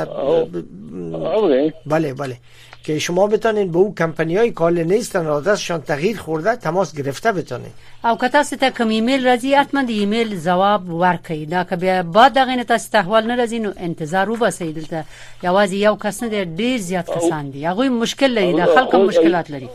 بله 1.87 2.15
بله 2.15 2.37
که 2.85 2.99
شما 2.99 3.27
بتانین 3.27 3.73
به 3.73 3.79
او 3.79 3.95
کمپنی 3.95 4.37
های 4.37 4.51
کال 4.51 4.83
نیستن 4.85 5.27
آدرسشان 5.27 5.83
تغییر 5.83 6.17
خورده 6.19 6.57
تماس 6.57 6.97
گرفته 6.99 7.33
بتانین 7.33 7.71
او 8.05 8.19
که 8.19 8.29
تاسو 8.29 8.57
ته 8.57 8.71
کوم 8.71 8.89
ایمیل 8.89 9.29
راځي 9.37 9.45
حتما 9.47 9.83
د 9.83 9.89
ایمیل 9.89 10.41
جواب 10.41 10.83
ورکړئ 11.03 11.51
دا 11.51 11.65
که 11.65 11.77
بیا 11.77 12.03
بعد 12.03 12.33
دغه 12.33 12.57
نه 12.57 12.65
تاسو 12.65 12.91
تحول 12.93 13.27
نه 13.27 13.47
راځي 13.47 13.53
نو 13.53 13.73
انتظار 13.77 14.31
وباسئ 14.31 14.65
دلته 14.73 15.05
یوازې 15.45 15.73
یو 15.73 15.97
کس 15.97 16.23
نه 16.23 16.45
ډیر 16.57 16.79
زیات 16.81 17.11
کسان 17.17 17.51
دي 17.51 17.67
هغه 17.67 17.89
مشکل 17.89 18.27
لري 18.33 18.53
دا 18.53 18.67
خلک 18.67 18.95
مشکلات 18.95 19.51
لري 19.51 19.69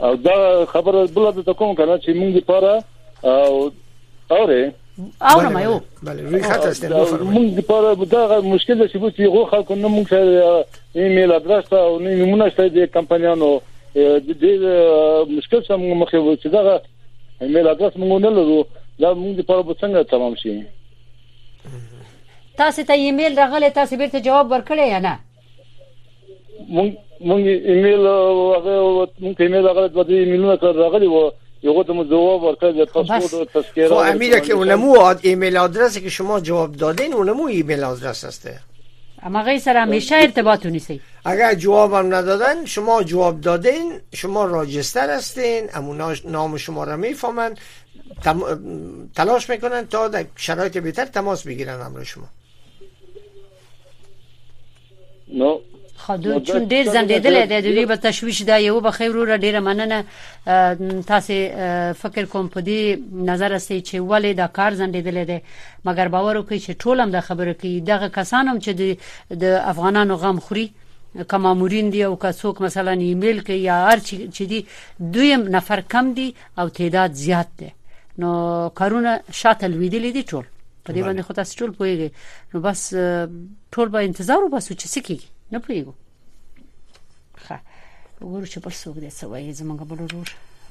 او 0.00 0.16
دا 0.16 0.66
خبره 0.66 1.06
بل 1.06 1.30
د 1.42 1.50
کوم 1.52 1.74
کنه 1.74 1.98
چې 1.98 2.06
موږ 2.08 2.36
لپاره 2.42 2.84
او 3.22 3.70
اوره 4.30 4.74
اورم 5.22 5.58
یو 5.58 5.80
بله 6.02 6.22
روی 6.22 6.42
خط 6.42 6.66
هستین 6.66 6.90
بفرمایید 6.90 7.36
موږ 7.54 7.58
لپاره 7.58 8.04
دا 8.04 8.40
مشکل 8.40 8.88
چې 8.88 8.96
بود 8.96 9.20
یو 9.20 9.44
خلکو 9.44 9.74
نه 9.74 9.88
موږ 10.04 10.08
سره 10.08 10.64
ایمیل 10.94 11.32
ادرس 11.32 11.72
او 11.72 11.98
نمونه 12.00 12.50
شته 12.50 12.68
د 12.68 12.84
کمپنیانو 12.96 13.60
د 13.96 14.28
دې 14.42 15.32
مشکل 15.36 15.62
سم 15.68 15.82
مخې 16.04 16.14
و 16.14 16.36
چې 16.36 16.46
دا 16.46 16.82
ایمیل 17.40 17.68
ادرس 17.68 17.92
موږ 17.96 18.20
نه 18.26 18.30
لرو 18.30 18.64
دا 19.00 19.14
موږ 19.14 19.38
لپاره 19.38 19.62
به 19.62 19.74
څنګه 19.82 20.10
تمام 20.10 20.34
شي 20.34 20.62
تاسو 22.56 22.82
ته 22.82 22.92
ایمیل 22.92 23.38
راغلی 23.38 23.70
تاسو 23.70 23.96
بیرته 23.96 24.20
جواب 24.20 24.52
ورکړی 24.52 24.88
یا 24.90 24.98
نه 24.98 25.18
موږ 26.68 26.92
موږ 27.28 27.70
ایمیل 27.70 28.06
هغه 28.06 29.08
موږ 29.22 29.40
ایمیل 29.40 29.66
هغه 29.68 29.86
د 30.02 30.10
ایمیلونو 30.10 30.56
سره 30.56 30.72
راغلی 30.72 31.06
و 31.06 31.30
یه 31.62 31.70
مو 31.72 31.84
جواب 32.04 32.54
خب 32.54 33.44
تذکره 33.44 34.40
خب 34.40 34.42
که 34.44 34.52
اونمو 34.52 34.98
اد 35.00 35.20
ایمیل 35.22 35.56
آدرس 35.56 35.98
که 35.98 36.08
شما 36.10 36.40
جواب 36.40 36.72
دادین 36.72 37.12
اونمو 37.12 37.44
ایمیل 37.46 37.84
آدرس 37.84 38.24
هسته 38.24 38.60
اما 39.22 39.42
غیر 39.42 39.58
سر 39.58 39.76
همیشه 39.76 40.14
ارتباط 40.16 40.66
اگر 41.24 41.56
ندادن 41.92 42.64
شما 42.64 43.02
جواب 43.02 43.40
دادین 43.40 44.00
شما 44.14 44.44
راجستر 44.44 45.10
هستین 45.16 45.66
اما 45.74 46.14
نام 46.24 46.56
شما 46.56 46.84
را 46.84 46.96
میفهمن 46.96 47.54
تلاش 49.16 49.50
میکنن 49.50 49.86
تا 49.86 50.08
در 50.08 50.24
شرایط 50.36 50.78
بهتر 50.78 51.04
تماس 51.04 51.44
بگیرن 51.46 51.80
امر 51.80 52.04
شما 52.04 52.28
نو 55.34 55.60
خو 56.16 56.40
چون 56.40 56.64
ډیر 56.68 56.88
زندیدل 56.92 57.34
د 57.46 57.56
دې 57.66 57.86
په 57.90 57.96
تشويش 58.06 58.42
دا 58.50 58.56
یو 58.58 58.80
به 58.80 58.90
خیر 58.90 59.10
وروره 59.10 59.36
ډیره 59.36 59.60
مننه 59.66 61.04
تاسو 61.10 61.38
فکر 62.02 62.24
کوم 62.34 62.48
په 62.48 62.60
دې 62.68 63.24
نظر 63.30 63.52
استي 63.54 63.80
چې 63.80 64.04
ولې 64.12 64.36
دا 64.42 64.46
کار 64.60 64.74
زندیدل 64.82 65.24
دي 65.24 65.38
مګر 65.84 66.08
باور 66.08 66.36
وکړئ 66.36 66.58
چې 66.66 66.82
ټولم 66.84 67.10
د 67.16 67.20
خبره 67.30 67.52
کې 67.54 67.88
دغه 67.90 68.08
کسانم 68.18 68.60
چې 68.66 69.40
د 69.46 69.58
افغانانو 69.72 70.20
غم 70.22 70.40
خوري 70.46 70.68
کمامورین 71.34 71.90
دی 71.92 72.02
او 72.04 72.14
کڅوک 72.26 72.60
مثلا 72.68 72.90
ایمیل 72.92 73.40
کې 73.44 73.52
یا 73.52 73.86
هر 73.88 73.98
چې 73.98 74.42
دی 74.42 74.66
دویم 75.18 75.48
نفر 75.58 75.80
کم 75.96 76.12
دی 76.20 76.32
او 76.58 76.68
تعداد 76.80 77.12
زیات 77.24 77.48
دی 77.60 77.72
نو 78.24 78.32
کارونه 78.68 79.20
شاته 79.32 79.68
لویدلې 79.68 80.14
دي 80.16 80.22
ټول 80.22 80.44
په 80.86 80.92
دې 80.92 81.00
باندې 81.08 81.26
خو 81.26 81.38
تاسو 81.40 81.56
ټول 81.64 81.70
پوهیږئ 81.70 82.10
نو 82.54 82.60
بس 82.60 82.94
ټول 83.78 83.88
به 83.96 84.08
انتظار 84.10 84.44
وباسو 84.44 84.74
چې 84.74 84.86
څه 84.86 84.98
کیږي 84.98 85.24
نه 85.52 85.58
پوهیږو 85.66 85.99
ښه 87.46 87.58
وګورو 88.22 88.46
چې 88.52 88.58
بل 88.64 88.70
څوک 88.82 88.96
دې 89.02 89.10
څه 89.18 89.24
وایي 89.30 89.52
زمونږ 89.60 89.78
بل 89.90 90.00
ورور 90.04 90.28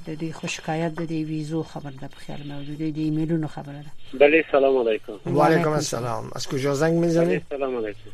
د 0.08 0.10
دې 0.22 0.30
خوشکایت 0.40 0.92
د 1.00 1.04
دې 1.12 1.20
ویزو 1.30 1.60
خبر 1.72 1.94
ده 2.02 2.08
په 2.14 2.20
خیال 2.24 2.42
مې 2.42 2.94
د 2.98 3.00
ایمیلونو 3.08 3.48
خبره 3.56 3.80
ده 3.86 3.92
بلې 4.22 4.40
سلام 4.56 4.76
علیکم 4.88 5.16
و 5.36 5.40
علیکم 5.48 5.72
السلام 5.82 6.24
از 6.38 6.46
کجا 6.52 6.72
زنګ 6.84 6.94
میزنید 7.04 7.42
سلام 7.56 7.74
علیکم 7.82 8.10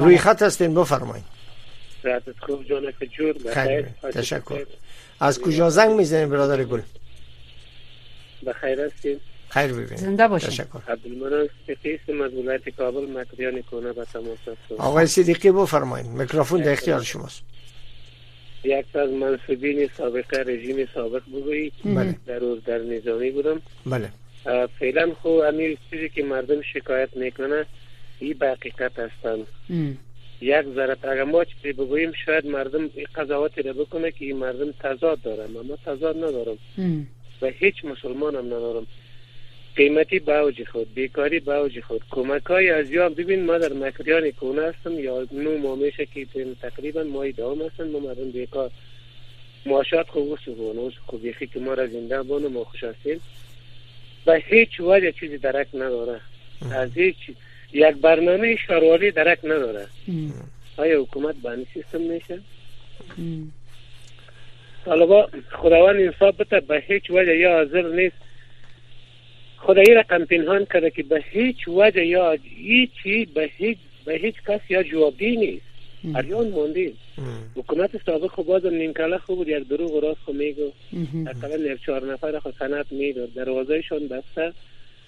روی 0.00 0.18
خط 0.24 0.40
هستین 0.48 0.70
بفرمایید 0.80 1.24
صحتت 2.02 2.38
خوب 2.44 2.60
جانک 2.68 2.94
کجور 3.02 3.32
بخیر 3.44 3.82
تشکر 4.20 4.64
از 5.28 5.36
کجا 5.44 5.66
زنگ 5.78 5.90
میزنید 6.00 6.28
برادر 6.34 6.64
گل 6.72 6.82
بخیر 8.48 8.80
هستید 8.86 9.20
خیر 9.54 9.72
ببینید 9.72 9.96
زنده 10.06 10.28
باشید 10.28 10.50
تشکر 10.50 10.78
عبدالمنان 10.94 11.46
صدیقی 11.66 11.94
هستم 11.94 12.22
از 12.26 12.34
ولایت 12.34 12.68
کابل 12.76 13.10
مکریان 13.20 13.62
کونه 13.70 13.92
با 13.92 14.04
تماس 14.12 14.38
هستم 14.52 14.74
آقای 14.88 15.06
صدیقی 15.06 15.50
بفرمایید 15.50 16.06
میکروفون 16.22 16.60
در 16.62 16.72
اختیار 16.72 17.02
شماست 17.02 17.42
یک 18.64 18.96
از 18.96 19.10
منصوبین 19.10 19.88
سابقه 19.98 20.38
رژیم 20.42 20.88
سابق 20.94 21.22
بگویی 21.34 21.72
بله. 21.84 22.14
در 22.26 22.38
در 22.66 22.78
نظامی 22.78 23.30
بودم 23.30 23.62
بله 23.86 24.08
فعلا 24.78 25.06
خو 25.22 25.28
خب 25.30 25.44
امیر 25.48 25.78
چیزی 25.90 26.08
که 26.08 26.22
مردم 26.22 26.62
شکایت 26.62 27.16
میکنه 27.16 27.66
این 28.18 28.32
به 28.38 28.48
حقیقت 28.48 28.92
هستن 28.98 29.42
ام. 29.70 29.96
یک 30.40 30.62
ذره 30.74 30.96
اگر 31.02 31.24
ما 31.24 31.44
چیزی 31.44 31.72
بگوییم 31.72 32.12
شاید 32.26 32.46
مردم 32.46 32.86
قضاوتی 33.14 33.62
را 33.62 33.72
بکنه 33.72 34.10
که 34.10 34.24
این 34.24 34.36
مردم 34.36 34.72
تضاد 34.80 35.22
دارم 35.22 35.56
اما 35.56 35.76
تضاد 35.86 36.16
ندارم 36.16 36.58
و 37.42 37.46
هیچ 37.46 37.84
مسلمان 37.84 38.34
هم 38.34 38.46
ندارم 38.46 38.86
قیمتی 39.76 40.18
باوج 40.18 40.64
خود 40.72 40.94
بیکاری 40.94 41.40
باوج 41.40 41.80
خود 41.80 42.00
کمک 42.10 42.42
های 42.42 42.70
از 42.70 42.90
یا 42.90 43.08
ببین 43.08 43.44
ما 43.44 43.58
در 43.58 43.72
مکریان 43.72 44.30
کونه 44.30 44.62
هستم 44.62 44.98
یا 45.00 45.26
نو 45.32 45.58
ما 45.58 45.74
میشه 45.74 46.06
که 46.06 46.26
تقریبا 46.62 47.02
مای 47.02 47.32
دوام 47.32 47.62
هستم 47.62 47.86
ما 47.88 47.98
مردم 47.98 48.30
بیکار 48.30 48.70
معاشات 49.66 50.08
خوب 50.08 50.28
و 50.28 50.36
سبانوش 50.46 50.94
خوب 51.06 51.24
یخی 51.26 51.46
که 51.46 51.60
ما 51.60 51.74
را 51.74 51.86
زنده 51.86 52.18
و 52.18 52.48
ما 52.48 52.64
خوش 52.64 52.84
هستیم 52.84 53.20
و 54.26 54.40
هیچ 54.46 54.80
وجه 54.80 55.12
چیزی 55.12 55.38
درک 55.38 55.66
نداره 55.74 56.20
از 56.74 56.90
هیچ 56.98 57.16
یک 57.72 57.96
برنامه 57.96 58.56
شروعالی 58.56 59.10
درک 59.10 59.38
نداره 59.44 59.86
آیا 60.76 61.02
حکومت 61.02 61.34
بانی 61.42 61.66
سیستم 61.74 62.00
میشه؟ 62.00 62.40
طالبا 64.84 65.28
خداوند 65.52 65.96
انصاف 66.00 66.40
بتا 66.40 66.60
به 66.60 66.82
هیچ 66.88 67.10
وجه 67.10 67.36
یا 67.36 67.52
حاضر 67.56 67.82
نیست 67.88 68.23
خدایی 69.66 69.94
رقم 69.94 70.24
پنهان 70.24 70.64
کرده 70.66 70.90
که 70.90 71.02
به 71.02 71.24
هیچ 71.30 71.68
وجه 71.68 72.06
یا 72.06 72.36
هیچی 72.42 73.24
به 73.24 73.50
هیچ 73.58 73.78
به 74.04 74.14
هیچ 74.14 74.34
کس 74.48 74.60
یا 74.68 74.82
جوابی 74.82 75.36
نیست 75.36 75.64
اریان 76.16 76.48
مانده 76.50 76.92
حکومت 77.56 77.90
سابق 78.06 78.30
خوب 78.30 78.46
بازم 78.46 78.74
نیمکله 78.74 79.18
خوب 79.18 79.36
بود 79.36 79.48
یک 79.48 79.68
دروغ 79.68 79.90
و 79.90 80.00
راست 80.00 80.20
خو 80.24 80.32
میگو 80.32 80.72
اقلا 81.26 81.56
نیر 81.56 81.76
چهار 81.86 82.12
نفر 82.12 82.38
خو 82.38 82.48
سنت 82.58 82.86
میداد 82.90 83.34
دروازهشان 83.34 84.08
بسته 84.08 84.52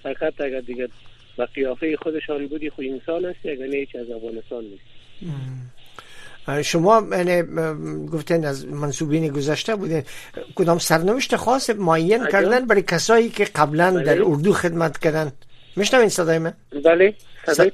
فقط 0.03 0.41
اگر 0.41 0.61
دیگه 0.61 0.89
به 1.37 1.45
قیافه 1.45 1.97
خودشان 1.97 2.47
بودی 2.47 2.71
خو 2.71 2.83
انسان 2.83 3.25
است 3.25 3.47
اگر 3.47 3.67
نه 3.67 3.87
از 4.01 4.11
افغانستان 4.11 4.65
نیست 4.65 4.85
شما 6.65 7.03
یعنی، 7.13 7.43
گفتن 8.09 8.45
از 8.45 8.67
منصوبین 8.67 9.29
گذشته 9.29 9.77
بودین 9.77 10.03
کدام 10.55 10.79
سرنوشت 10.79 11.37
خاص 11.37 11.71
معین 11.71 12.27
کردن 12.27 12.67
برای 12.67 12.83
کسایی 12.83 13.29
که 13.31 13.45
قبلا 13.45 13.91
بله. 13.91 14.03
در 14.03 14.23
اردو 14.25 14.53
خدمت 14.53 14.99
کردن 14.99 15.33
میشنوین 15.77 16.09
صدای 16.09 16.39
من 16.39 16.53
بله 16.85 17.15
صدای 17.47 17.73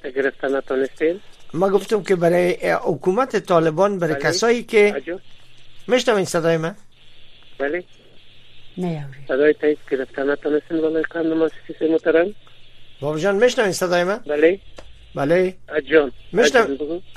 ما 1.54 1.68
گفتم 1.68 2.02
که 2.02 2.16
برای 2.16 2.70
حکومت 2.70 3.36
طالبان 3.36 3.98
برای 3.98 4.14
بله. 4.14 4.22
کسایی 4.22 4.62
که 4.62 4.94
میشنوین 5.88 6.24
صدای 6.24 6.56
من 6.56 6.74
بله 7.58 7.84
نه 8.78 9.06
صدای 9.28 9.52
تایید 9.52 9.78
گرفتن 9.90 10.34
بله 10.44 10.62
ولی 10.72 11.02
کارنامه 11.02 11.50
سیسی 11.66 11.92
محترم 11.92 12.34
بابا 13.00 13.18
جان 13.18 13.36
میشنوین 13.44 13.72
صدای 13.72 14.04
من 14.04 14.20
بله 14.26 14.60
بله 15.14 15.54
اجان 15.68 16.12
مشتم 16.32 16.68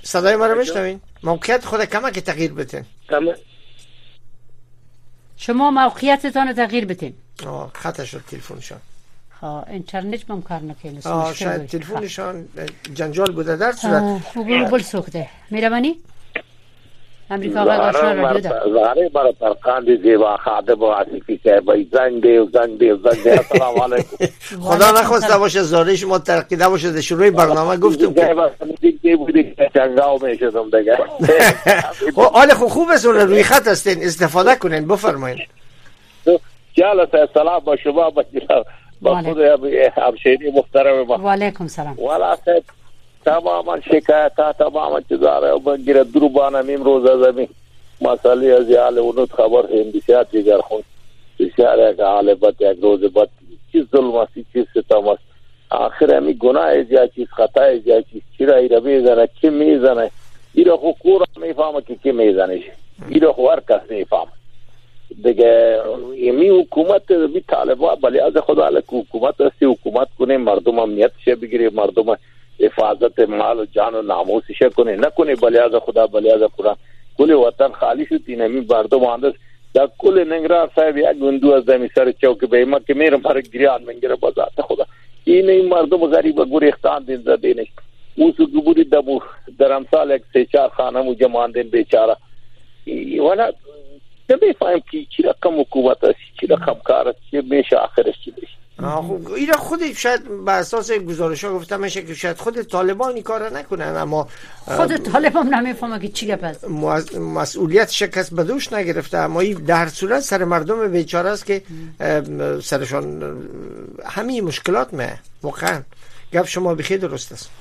صدای 0.03 0.35
ما 0.35 0.45
رو 0.45 0.61
مشتمین 0.61 1.01
موقعیت 1.23 1.65
خود 1.65 1.85
که 2.11 2.21
تغییر 2.21 2.53
بتین 2.53 2.83
شما 5.37 5.71
موقعیتتان 5.71 6.53
تغییر 6.53 6.85
بتین 6.85 7.13
آه 7.45 7.71
خطه 7.75 8.03
خب، 8.03 8.09
شد 8.09 8.23
تلفنشان 8.31 8.77
آه 9.41 9.65
اینترنت 9.69 10.25
بم 10.25 10.41
کار 10.41 10.59
نکنه 10.61 10.99
آه 11.05 11.33
شاید 11.33 11.65
تلفنشان 11.65 12.45
جنجال 12.93 13.31
بوده 13.31 13.55
در 13.57 13.71
صورت 13.71 14.03
بل 14.71 14.81
سوخته 14.81 15.29
میرمانی؟ 15.51 15.97
زارے 17.29 19.07
بار 19.13 19.31
ترقان 19.39 19.85
دی 19.85 19.97
دیوا 19.97 20.35
خادم 20.43 20.81
و 20.81 20.85
عاطفی 20.91 21.37
که 21.37 21.59
بای 21.65 21.87
زنگ 21.91 22.21
دیو 22.21 22.47
زنگ 22.53 22.79
دیو 22.79 22.97
زنگ 22.97 23.23
دیو 23.23 23.33
السلام 23.33 23.81
علیکم 23.81 24.17
خدا 24.61 24.91
نخواسته 24.91 25.37
باشه 25.37 25.61
زاره 25.61 25.95
شما 25.95 26.19
ترقی 26.19 26.55
نباشه 26.55 26.91
در 26.91 27.01
شروع 27.01 27.29
برنامه 27.29 27.77
گفتم 27.77 28.13
که 28.13 28.35
دیگه 28.81 29.15
بودی 29.15 29.43
که 29.43 29.69
چنگاو 29.73 30.25
میشدم 30.25 30.65
دیگه 30.79 30.97
خب، 32.15 32.31
حال 32.31 32.49
خو 32.49 32.67
خوب 32.67 32.89
است 32.89 33.05
روی 33.05 33.43
خط 33.43 33.67
هستین 33.67 34.03
استفاده 34.03 34.55
کنین 34.55 34.87
بفرمایین 34.87 35.39
جالت 36.73 37.09
سلام 37.33 37.59
با 37.59 37.75
شما 37.75 38.13
با 39.01 39.21
خود 39.21 39.37
همشیری 39.97 40.51
محترم 40.51 41.09
و 41.11 41.29
علیکم 41.29 41.67
سلام 41.67 41.95
والا 41.97 42.35
تماما 43.25 43.79
شکایتات 43.85 44.57
تماما 44.59 44.97
چې 45.01 45.15
زاره 45.25 45.51
وبنګره 45.55 46.03
دربانه 46.15 46.61
میم 46.69 46.83
روزه 46.89 47.13
زمي 47.23 47.47
مسالې 48.01 48.49
از 48.59 48.69
یاله 48.75 49.01
ونوت 49.07 49.31
خبر 49.39 49.69
هم 49.75 49.85
بسیار 49.95 50.23
دیگر 50.33 50.61
خون 50.67 50.83
بسیار 51.39 51.93
کا 51.93 52.11
حالت 52.15 52.45
یک 52.65 52.77
روز 52.83 53.01
بعد 53.15 53.29
چیز 53.71 53.85
ظلم 53.91 54.15
اسی 54.23 54.43
چیز 54.53 54.65
سے 54.73 54.81
تماس 54.89 55.17
آخر 55.77 56.13
همی 56.15 56.33
گناه 56.43 56.65
از 56.75 56.91
یا 56.97 57.05
چیز 57.15 57.27
خطا 57.39 57.61
از 57.71 57.87
یا 57.87 57.99
چیز 58.11 58.21
چرا 58.37 58.55
ای 58.55 58.67
ربی 58.73 58.99
زنه 59.07 59.25
کی 59.41 59.49
میزنه 59.55 60.09
ایرا 60.61 60.77
خو 60.83 60.91
کورا 61.03 61.25
میفهمه 61.41 61.81
که 61.87 61.95
کی 62.03 62.11
میزنه 62.21 62.59
ایرا 63.09 63.33
خو 63.39 63.47
هر 63.47 63.59
کس 63.69 63.81
میفهمه 63.89 64.35
دیگه 65.25 65.81
یمی 66.27 66.49
حکومت 66.49 67.11
بی 67.11 67.41
طالبا 67.49 67.95
بلی 67.95 68.19
از 68.19 68.33
خدا 68.47 68.69
لک 68.69 68.83
حکومت 68.99 69.41
است 69.49 69.55
حکومت 69.63 70.07
کنه 70.19 70.37
مردم 70.37 70.79
امنیت 70.85 71.11
شه 71.25 71.35
بگیره 71.43 71.69
مردم 71.81 72.15
حفاظت 72.59 73.19
مال 73.29 73.59
و 73.59 73.65
جان 73.65 73.95
و 73.95 74.01
ناموسشه 74.01 74.69
کنه 74.69 74.95
نکنه 74.95 75.35
بلیاز 75.35 75.71
خدا 75.81 76.07
بلیاز 76.07 76.41
قرآن 76.57 76.75
کل 77.17 77.31
وطن 77.33 77.71
خالی 77.71 78.05
شد 78.05 78.19
اینمی 78.25 78.65
مردم 78.69 78.99
مهندس 78.99 79.33
دا 79.73 79.89
کل 79.97 80.23
ننگرار 80.33 80.69
صاحب 80.75 80.97
یک 80.97 81.07
گندو 81.21 81.51
از 81.53 81.65
دمی 81.65 81.89
سر 81.95 82.11
چوک 82.21 82.37
به 82.37 82.65
ما 82.65 82.79
که 82.79 82.93
میرم 82.93 83.21
هر 83.25 83.41
گریان 83.41 83.83
منگر 83.83 84.15
بازات 84.15 84.61
خدا 84.61 84.85
این 85.23 85.49
این 85.49 85.69
مردم 85.69 85.97
غریب 86.07 86.35
گور 86.35 86.65
اختان 86.65 87.03
دین 87.03 87.17
زده 87.25 87.53
نه 87.53 87.65
اوس 88.17 88.35
ګبوري 88.35 88.83
دمو 88.91 89.19
درمسال 89.59 90.11
یک 90.11 90.21
سه 90.33 90.45
چار 90.45 90.69
خانه 90.69 91.01
مو 91.01 91.13
جمان 91.13 91.51
دین 91.51 91.63
بیچاره 91.69 92.17
ولا 93.21 93.51
تبي 94.29 94.53
فاهم 94.53 94.79
کی 94.91 95.07
چې 95.11 95.25
رقم 95.25 95.59
حکومت 95.59 96.05
چې 96.41 96.49
رقم 96.51 96.75
کار 96.85 97.11
چې 97.31 97.35
به 97.49 97.61
شاخرش 97.61 98.15
کې 98.23 98.47
خب 98.81 99.05
این 99.37 99.51
خود 99.53 99.79
شاید 99.97 100.45
بر 100.45 100.59
اساس 100.59 100.91
گزارش 100.91 101.43
ها 101.43 101.53
گفتم 101.53 101.81
که 101.87 102.13
شاید 102.13 102.37
خود 102.37 102.61
طالبان 102.61 103.13
این 103.13 103.23
کار 103.23 103.57
نکنن 103.57 103.95
اما 103.97 104.27
خود 104.65 104.95
طالبان 104.97 105.47
نمیفهمه 105.53 105.99
که 105.99 106.07
چی 106.07 106.35
پس 106.35 106.63
مسئولیت 107.19 107.89
شکست 107.91 108.35
به 108.35 108.43
دوش 108.43 108.73
نگرفته 108.73 109.17
اما 109.17 109.39
این 109.39 109.57
در 109.67 109.87
صورت 109.87 110.19
سر 110.19 110.43
مردم 110.43 110.91
بیچاره 110.91 111.29
است 111.29 111.45
که 111.45 111.61
سرشان 112.63 113.35
همین 114.05 114.43
مشکلات 114.43 114.93
مه 114.93 115.19
واقعا 115.43 115.81
گپ 116.33 116.45
شما 116.45 116.75
بخیر 116.75 116.97
درست 116.97 117.31
است 117.31 117.51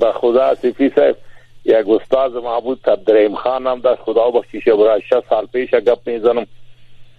به 0.00 0.12
خدا 0.12 0.54
سیفی 0.54 0.92
صاحب 0.94 1.16
یک 1.64 1.88
استاد 1.88 2.36
معبود 2.36 2.80
تبدریم 2.84 3.34
خان 3.34 3.66
هم 3.66 3.80
دست 3.80 4.00
خدا 4.02 4.30
بخشیشه 4.30 4.74
برای 4.74 5.00
6 5.00 5.16
سال 5.30 5.46
پیش 5.46 5.70
گپ 5.70 5.98
میزنم 6.06 6.46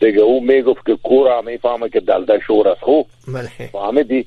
دیگه 0.01 0.19
او 0.19 0.43
میگوف 0.43 0.77
که 0.85 0.95
کورا 1.03 1.41
میفهمه 1.41 1.89
که 1.89 1.99
دلده 1.99 2.39
شور 2.47 2.69
است 2.69 2.81
خو 2.81 2.91
خب؟ 2.91 3.05
بله. 3.33 3.67
فهمیدی 3.67 4.25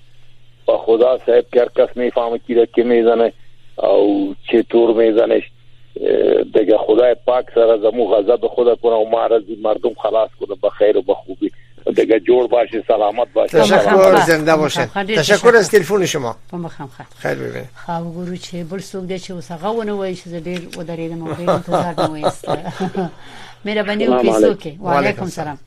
با 0.66 0.78
خدا 0.78 1.18
صاحب 1.18 1.44
که 1.52 1.60
هر 1.60 1.68
کس 1.76 1.96
میفهمه 1.96 2.38
کی 2.38 2.54
را 2.54 2.66
که 2.66 2.82
میزنه 2.82 3.32
او 3.78 4.34
چطور 4.52 5.04
میزنش 5.04 5.42
دیگه 6.54 6.78
خدای 6.78 7.16
پاک 7.26 7.46
سره 7.54 7.78
زمو 7.78 8.06
غضب 8.14 8.46
خدا 8.48 8.74
کنه 8.74 8.92
و 8.92 9.08
معرضی 9.10 9.56
مردم 9.62 9.94
خلاص 9.94 10.30
کنه 10.40 10.58
بخیر 10.62 10.78
خیر 10.86 10.98
و 10.98 11.02
به 11.02 11.14
دیگه 11.92 12.20
جور 12.20 12.46
باشین 12.46 12.82
سلامت 12.88 13.28
باشین 13.34 13.60
تشکر 13.60 14.16
زنده 14.16 14.56
باشین 14.56 14.86
تشکر 15.16 15.56
از 15.56 15.70
تلفن 15.70 16.04
شما 16.06 16.36
خیر 17.18 17.34
ببینید 17.34 17.68
خب 17.86 17.92
ګورو 18.02 18.36
چې 18.36 18.54
بل 18.70 18.78
څوک 18.78 19.04
دی 19.08 19.18
چې 19.18 19.30
وسغه 19.30 19.68
ونه 19.68 19.92
وایي 19.92 20.14
چې 20.16 20.28
ډیر 20.28 20.60
و 20.78 20.82
درېږم 20.84 21.12
نو 21.18 21.24
به 21.24 21.52
انتظار 21.52 21.84
نه 21.98 22.06
وایست 22.08 22.46
مهرباني 23.64 24.06
وکړئ 24.06 24.42
څوک 24.42 24.66
و 24.80 24.88
علیکم 24.90 25.26
سلام 25.26 25.58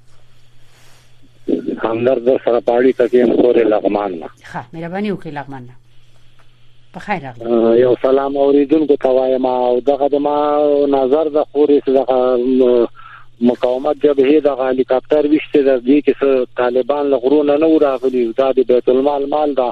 همدرد 1.83 2.25
سره 2.45 2.59
پاړی 2.61 2.93
تکي 2.97 3.21
هم 3.21 3.35
کورې 3.35 3.57
لغمان 3.57 4.11
نه 4.11 4.25
ښه 4.43 4.59
مهرباني 4.73 5.11
وکړئ 5.13 5.27
لغمان 5.27 5.61
نه 5.63 5.73
په 6.93 6.99
خیر 6.99 7.23
راغلی 7.23 7.79
یو 7.81 7.95
سلام 8.01 8.37
اوریدونکو 8.37 8.95
ته 8.95 9.09
وایم 9.09 9.45
او 9.45 9.79
دغه 9.79 10.07
د 10.09 10.15
ما 10.15 10.59
نظر 10.89 11.23
د 11.29 11.43
خورې 11.53 11.79
دغه 11.87 12.87
مقاومت 13.43 13.95
جبهه 14.03 14.39
د 14.43 14.53
هلیکاپټر 14.59 15.27
وشته 15.31 15.63
د 15.67 15.79
دې 15.85 15.97
کې 16.05 16.13
څه 16.19 16.47
طالبان 16.59 17.07
لغرونه 17.13 17.55
نه 17.63 17.69
راغلي 17.83 18.21
دا 18.37 18.51
د 18.59 18.67
بیت 18.69 18.89
المال 18.93 19.25
مال 19.33 19.55
دا 19.57 19.69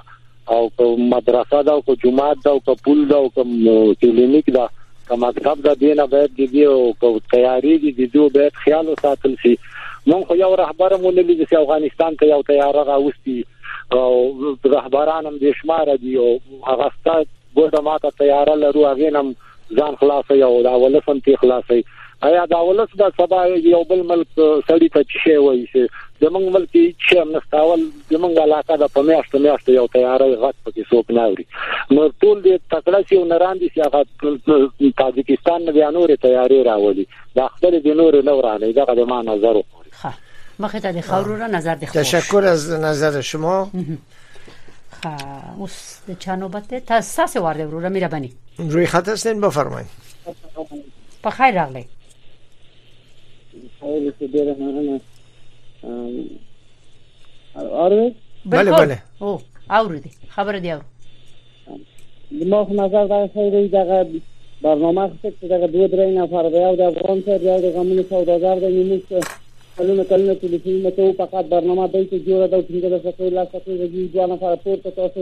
او 0.57 0.61
په 0.79 0.87
مدرسه 1.11 1.61
دا 1.69 1.75
او 1.79 1.81
په 1.89 1.95
جماعت 2.03 2.41
دا 2.47 2.51
او 2.55 2.59
په 2.71 2.75
پول 2.87 3.05
دا 3.11 3.17
او 3.25 3.29
په 3.37 3.93
کلینیک 4.01 4.49
دا 4.57 4.65
کوم 5.07 5.23
مذهب 5.25 5.61
دا 5.67 5.73
دینه 5.85 6.05
باید 6.15 6.35
د 6.41 6.51
دې 6.55 6.75
او 6.75 6.93
په 7.05 7.23
تیاری 7.35 7.77
دي 7.85 7.93
د 8.01 8.11
دې 8.15 8.33
باید 8.35 8.59
خیال 8.65 8.89
وساتل 8.93 9.37
شي 9.45 9.53
مونږ 10.09 10.25
خو 10.27 10.35
یو 10.43 10.51
رهبر 10.65 10.97
مونږ 10.99 11.15
نه 11.15 11.31
لیدل 11.31 11.47
چې 11.47 11.63
افغانستان 11.63 12.19
ته 12.21 12.31
یو 12.33 12.41
تیارغه 12.51 12.83
راوستي 12.91 13.37
او 14.03 14.77
رهبران 14.77 15.25
هم 15.33 15.35
د 15.47 15.55
شمار 15.63 15.95
دي 16.05 16.17
او 16.23 16.29
هغه 16.29 16.91
ستاسو 16.99 17.27
ګوډه 17.57 17.87
ماته 17.89 18.15
تیار 18.23 18.53
لرو 18.65 18.85
هغه 18.91 19.13
نم 19.21 19.35
ځان 19.81 19.99
خلاصي 20.03 20.41
او 20.49 20.55
دا 20.71 20.75
ولفن 20.85 21.23
تی 21.27 21.35
خلاصي 21.41 21.83
آیا 22.27 22.45
دا 22.45 22.65
ولس 22.67 22.89
دا 22.99 23.11
سبا 23.17 23.47
یو 23.47 23.83
بل 23.83 24.01
ملک 24.01 24.27
سړی 24.67 24.89
ته 24.93 25.03
چی 25.23 25.35
وایي 25.37 25.63
چې 25.65 25.79
زمونږ 26.25 26.53
ملک 26.55 26.69
چې 26.73 27.17
هم 27.21 27.35
نستاول 27.37 27.81
زمونږ 28.13 28.37
علاقه 28.43 28.77
د 28.83 28.91
پمیاشت 28.97 29.35
میاشت 29.35 29.69
یو 29.69 29.87
تیارې 29.87 30.37
غټ 30.39 30.55
پکې 30.65 30.89
څوک 30.89 31.11
ناوري 31.17 31.45
نو 31.91 32.09
ټول 32.09 32.43
دې 32.43 32.59
تکړه 32.73 33.09
سی 33.09 33.15
ونران 33.21 33.57
دي 33.63 33.69
چې 33.69 33.79
هغه 33.79 34.05
تاجکستان 35.01 35.59
نه 35.61 35.71
بیانورې 35.77 36.17
تیارې 36.21 36.65
راولي 36.67 37.05
دا 37.39 37.47
خپل 37.55 37.75
دې 37.81 37.87
نور 38.01 38.17
نه 38.29 38.35
ورانه 38.37 38.69
دا 38.77 38.85
قدم 38.85 39.13
نظر 39.29 39.59
خو 40.03 40.09
مخه 40.67 40.79
ته 40.85 40.91
د 40.99 41.07
خاورو 41.07 41.35
را 41.41 41.47
نظر 41.55 41.75
دی 41.81 41.85
تشکر 41.95 42.43
از 42.51 42.67
نظر 42.85 43.17
شما 43.31 43.57
خا 45.03 45.11
اوس 45.65 45.75
چا 46.27 46.35
نوبته 46.45 46.79
تاسو 46.93 47.27
سه 47.33 47.39
ورده 47.47 47.67
ورو 47.67 47.79
را 47.87 47.91
میره 47.97 48.07
بنی 48.15 48.31
روی 48.77 48.85
خط 48.95 49.09
هستین 49.13 49.41
بفرمایید 49.41 49.87
په 51.27 51.37
خیر 51.39 51.55
راغلی 51.61 51.85
ویلو 53.85 54.11
چې 54.19 54.25
ډېر 54.33 54.45
مننه 54.59 54.95
اورې 57.81 58.05
بله 58.55 58.71
بله 58.81 58.97
او 59.21 59.29
اورې 59.75 60.01
خبر 60.35 60.53
دی 60.65 60.69
اورې 60.73 60.87
زما 62.41 62.59
په 62.69 62.73
نظر 62.81 63.03
دا 63.13 63.19
څه 63.35 63.41
دی 63.53 63.65
دا 63.75 63.81
برنامه 64.65 65.03
چې 65.21 65.47
دا 65.51 65.67
دوه 65.73 65.87
درې 65.87 66.07
نفر 66.21 66.43
دی 66.55 66.59
او 66.67 66.75
د 66.81 66.83
افغان 66.91 67.17
سره 67.25 67.37
د 67.63 67.65
غمونو 67.77 68.03
سوداګر 68.11 68.55
د 68.65 68.67
نیمه 68.77 68.97
کلونه 69.77 70.03
کلونه 70.11 70.33
ټلیفون 70.43 70.75
مته 70.87 71.03
فقط 71.21 71.43
برنامه 71.55 71.85
دی 71.93 72.03
چې 72.09 72.15
جوړه 72.25 72.47
ده 72.51 72.61
چې 72.61 72.75
دا 72.89 72.99
څه 73.03 73.15
کوي 73.17 73.29
لا 73.37 73.43
څه 73.53 73.59
کوي 73.65 74.07
دا 74.15 74.23
نه 74.31 74.35
فار 74.41 74.53
پورته 74.65 74.89
تاسو 74.97 75.19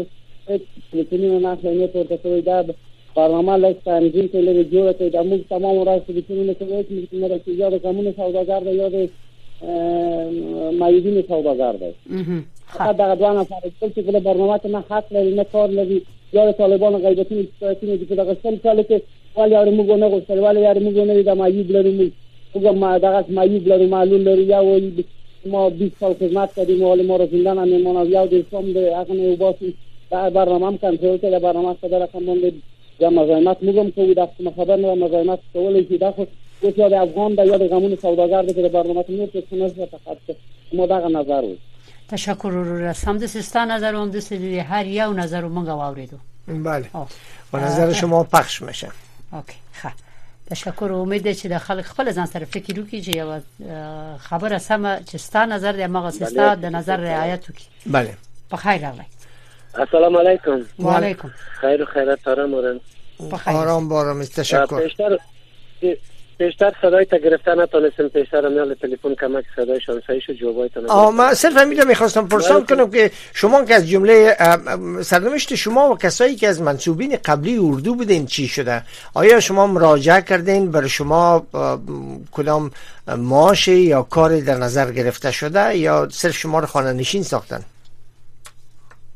ټلیفون 0.94 1.22
نه 1.42 1.54
اخلي 1.54 1.76
نه 1.82 1.88
پورته 1.94 2.16
کوي 2.24 2.42
دا 2.48 2.58
برنامه 3.16 3.56
له 3.64 3.72
تنظیم 3.86 4.28
ټولې 4.34 4.64
جوړه 4.74 4.94
کړې 4.98 5.10
د 5.16 5.18
موږ 5.30 5.42
تمام 5.54 5.78
راځي 5.90 6.12
د 6.18 6.20
ټولو 6.28 6.42
نشو 6.48 6.66
یو 6.72 6.82
چې 6.90 7.16
موږ 7.20 7.30
راځي 7.32 7.52
یو 7.62 7.70
د 7.74 7.82
قانون 7.86 8.08
سوداګر 8.20 8.62
دی 8.68 8.74
یو 8.82 8.88
د 8.96 8.98
مایدین 10.84 11.18
سوداګر 11.32 11.76
دی 11.82 11.90
هغه 12.76 12.92
دا 13.02 13.08
دوه 13.24 13.32
نفر 13.40 13.62
چې 13.94 14.00
په 14.08 14.20
برنامه 14.30 14.58
ته 14.66 14.70
نه 14.76 14.84
حق 14.90 15.06
لري 15.18 15.34
نه 15.42 15.46
کار 15.58 15.70
لري 15.82 16.00
یو 16.40 16.46
د 16.52 16.58
طالبانو 16.62 16.98
غیبتي 17.08 17.42
استراتیجی 17.44 18.06
د 18.06 18.16
پاکستان 18.24 18.58
سره 18.64 18.84
کې 18.84 19.00
ولی 19.38 19.56
اړ 19.56 19.68
موږ 19.70 19.90
نه 20.00 20.08
غوښتل 20.16 20.40
ولی 20.40 20.64
اړ 20.66 20.78
موږ 20.84 20.98
نه 20.98 21.14
د 21.32 21.42
مایید 21.44 21.72
لري 21.80 21.94
موږ 22.00 22.58
موږ 22.58 22.76
ما 22.86 22.98
دغه 23.08 23.24
مایید 23.40 23.68
لري 23.74 23.88
معلوم 23.98 24.22
لري 24.32 24.48
یا 24.56 24.60
وایي 24.72 25.04
ما 25.52 25.70
20 25.78 25.94
سال 26.00 26.14
خدمت 26.18 26.50
کردیم 26.56 26.82
ولی 26.84 27.04
ما 27.12 27.16
را 27.18 27.26
زندان 27.30 27.58
هم 27.60 27.68
میمانم 27.70 28.12
یا 28.16 28.26
د 28.34 28.44
اسلام 28.44 28.74
د 28.74 28.78
هغه 28.96 29.14
نه 29.14 29.30
وباسي 29.32 29.74
دا 30.12 30.30
برنامه 30.30 30.68
هم 30.68 30.78
کنټرول 30.78 31.20
کړه 31.24 31.40
برنامه 31.46 31.76
صدر 31.84 32.00
رقم 32.02 32.26
باندې 32.26 32.52
یا 33.02 33.10
مزاحمت 33.10 33.58
موږ 33.64 33.78
هم 33.78 33.92
کوو 33.92 34.14
دا 34.14 34.26
کوم 34.26 34.52
خبر 34.52 34.76
نه 34.76 34.96
مزاحمت 35.06 35.40
کولای 35.54 35.86
شي 35.88 35.98
دا 35.98 36.12
خو 36.12 36.24
اوس 36.62 36.74
د 36.76 36.94
افغان 36.94 37.36
د 37.36 37.40
یو 37.40 37.58
د 37.58 37.64
غمون 37.72 37.96
سوداګر 37.96 38.42
دی 38.46 38.54
چې 38.54 38.72
برنامه 38.74 39.06
نور 39.10 39.28
څه 39.30 39.54
نه 39.54 39.70
څه 39.70 39.90
تخصص 39.94 40.38
مو 40.74 40.88
دا 40.88 41.08
نظر 41.08 41.44
و 41.44 41.56
تشکر 42.10 42.48
ور 42.58 42.94
سم 42.94 43.18
د 43.18 43.26
سستان 43.26 43.72
نظر 43.72 43.96
هم 43.96 44.12
د 44.12 44.16
هر 44.72 44.86
یو 44.86 45.14
نظر 45.14 45.42
موږ 45.42 45.68
واوریدو 45.68 46.18
بله 46.48 46.86
و 47.54 47.58
نظر 47.60 47.94
شما 47.94 48.24
پخش 48.24 48.62
میشه 48.62 48.88
اوکی 49.34 49.58
خب 49.74 49.90
تشکر 50.50 50.92
او 50.94 51.02
امید 51.02 51.34
چې 51.38 51.46
د 51.46 51.58
خلک 51.58 51.86
خپل 51.86 52.12
ځان 52.12 52.28
سره 52.34 52.46
فکر 52.46 52.74
وکړي 52.86 53.04
چې 53.06 53.16
یو 53.16 53.40
خبره 54.18 54.58
سمه 54.58 55.00
چې 55.12 55.16
ستا 55.16 55.46
نظر 55.46 55.72
د 55.74 55.82
مغه 55.96 56.12
ستا 56.12 56.56
د 56.56 56.66
نظر 56.66 56.98
رعایت 56.98 57.44
وکړي 57.46 57.92
بله 57.98 58.14
په 58.50 58.58
خیر 58.58 58.82
راغلی 58.82 59.02
السلام 59.80 60.18
علیکم 60.18 60.62
و 60.80 60.90
علیکم 60.90 61.30
خیر 61.62 61.82
و 61.82 61.86
خیرت 61.86 62.20
دارم 62.26 62.50
مرن 62.50 62.80
آرام 63.46 63.90
بارم 63.90 64.24
تشکر 64.26 64.82
پیشتر 64.88 65.18
پیشتر 66.38 66.74
صدای 66.82 67.06
تا 67.06 67.18
گرفتن 67.18 67.62
نتونستم 67.62 68.08
پیشتر 68.08 68.50
میال 68.50 68.74
تلفن 68.74 69.16
کمک 69.16 69.44
صدای 69.56 69.80
شانسایش 69.82 70.30
و 70.30 70.34
جوابای 70.34 70.70
تا 70.70 70.82
آه 70.90 71.12
ما 71.16 71.34
صرف 71.34 71.58
همینجا 71.58 71.84
میخواستم 71.84 72.28
پرسان 72.28 72.64
بله. 72.64 72.76
کنم 72.78 72.92
که 72.92 73.12
شما 73.34 73.66
که 73.66 73.76
از 73.76 73.88
جمله 73.90 74.38
سرنوشت 75.04 75.56
شما 75.56 75.90
و 75.90 75.98
کسایی 75.98 76.36
که 76.36 76.48
از 76.48 76.62
منصوبین 76.62 77.18
قبلی 77.26 77.58
اردو 77.58 77.96
بودین 77.96 78.26
چی 78.26 78.48
شده 78.48 78.84
آیا 79.14 79.40
شما 79.40 79.68
مراجعه 79.68 80.22
کردین 80.22 80.72
بر 80.72 80.88
شما 80.88 81.46
کدام 82.32 82.72
معاش 83.08 83.68
یا 83.68 84.02
کاری 84.02 84.42
در 84.42 84.56
نظر 84.58 84.92
گرفته 84.92 85.32
شده 85.32 85.78
یا 85.78 86.08
صرف 86.12 86.38
شما 86.38 86.60
رو 86.60 86.66
خانه 86.66 86.94
نشین 86.94 87.24
ساختن 87.24 87.62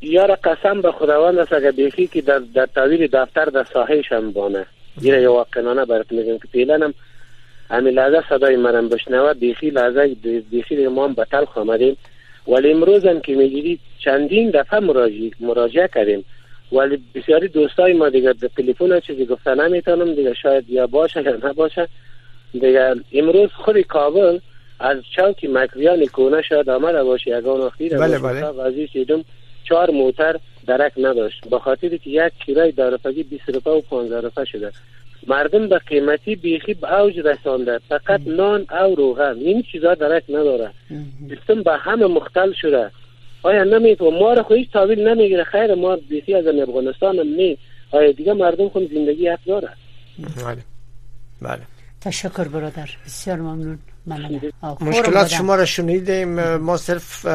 یار 0.05 0.35
قسم 0.35 0.81
به 0.81 0.91
خداوند 0.91 1.37
است 1.39 1.53
اگر 1.53 1.71
بیخی 1.71 2.07
که 2.07 2.21
در, 2.21 2.39
در 2.55 2.65
دفتر 3.13 3.45
در 3.45 3.65
هم 4.11 4.31
بانه 4.31 4.65
یه 5.01 5.21
یا 5.21 5.33
واقعانه 5.33 5.85
برات 5.85 6.11
میگم 6.11 6.37
که 6.53 6.67
هم 6.81 6.93
همین 7.69 7.93
لحظه 7.93 8.23
صدای 8.29 8.55
منم 8.55 8.89
بشنوه 8.89 9.33
بیخی 9.33 9.69
لحظه 9.69 10.15
بیخی 10.51 10.87
ما 10.87 11.07
هم 11.07 11.13
به 11.13 11.25
تلخ 11.31 11.57
آمدیم 11.57 11.97
ولی 12.47 12.71
امروز 12.71 13.05
هم 13.05 13.19
که 13.21 13.35
میگیدی 13.35 13.79
چندین 13.99 14.49
دفعه 14.49 14.79
مراجعه, 14.79 15.31
مراجعه 15.39 15.87
کردیم 15.87 16.25
ولی 16.71 17.01
بسیاری 17.15 17.47
دوستای 17.47 17.93
ما 17.93 18.09
دیگه 18.09 18.33
در 18.33 18.47
تلفن 18.57 18.99
چیزی 18.99 19.25
گفته 19.25 19.55
نمیتونم 19.55 20.13
دیگه 20.13 20.33
شاید 20.33 20.69
یا 20.69 20.87
باشه 20.87 21.21
یا 21.21 21.37
نباشه 21.49 21.87
دیگه 22.51 22.95
امروز 23.13 23.49
خود 23.53 23.77
کابل 23.81 24.39
از 24.79 24.97
چوک 25.15 25.45
مکریان 25.53 26.05
کونه 26.05 26.41
شاید 26.41 26.69
آمده 26.69 27.03
باشه 27.03 27.29
یگان 27.37 27.61
آخیر 27.61 27.97
بله 27.97 28.19
بله. 28.19 29.23
چهار 29.69 29.91
موتر 29.91 30.39
درک 30.67 30.93
نداشت 30.97 31.47
به 31.49 31.59
خاطر 31.59 31.97
که 31.97 32.09
یک 32.09 32.33
کرای 32.47 32.71
دارفگی 32.71 33.23
20 33.23 33.49
روپه 33.49 33.71
و 33.71 33.81
15 33.81 34.45
شده 34.45 34.71
مردم 35.27 35.67
به 35.69 35.77
قیمتی 35.77 36.35
بیخی 36.35 36.73
به 36.73 36.99
اوج 36.99 37.19
رسانده 37.19 37.79
فقط 37.89 38.21
نان 38.27 38.65
او 38.85 38.95
روغن 38.95 39.35
این 39.35 39.63
چیزا 39.71 39.93
درک 39.93 40.23
نداره 40.29 40.71
سیستم 41.29 41.63
به 41.63 41.77
همه 41.77 42.07
مختل 42.07 42.53
شده 42.61 42.91
آیا 43.43 43.63
نمیتو 43.63 44.11
ما 44.11 44.33
رو 44.33 44.43
خویش 44.43 44.67
تابیل 44.73 45.07
نمیگیره 45.07 45.43
خیر 45.43 45.75
ما 45.75 45.95
بیخی 45.95 46.35
از 46.35 46.47
افغانستان 46.47 47.19
هم 47.19 47.27
نی 47.27 47.57
آیا 47.91 48.11
دیگه 48.11 48.33
مردم 48.33 48.69
خون 48.69 48.85
زندگی 48.93 49.27
حق 49.27 49.39
داره 49.45 49.69
بله 50.45 50.61
بله 51.41 51.61
تشکر 52.01 52.47
برادر 52.47 52.89
بسیار 53.05 53.37
ممنون 53.37 53.79
بله، 54.07 54.39
بله. 54.61 54.75
مشکلات 54.81 55.27
شما 55.27 55.55
را 55.55 55.65
شنیدیم 55.65 56.55
ما 56.55 56.77
صرف 56.77 57.25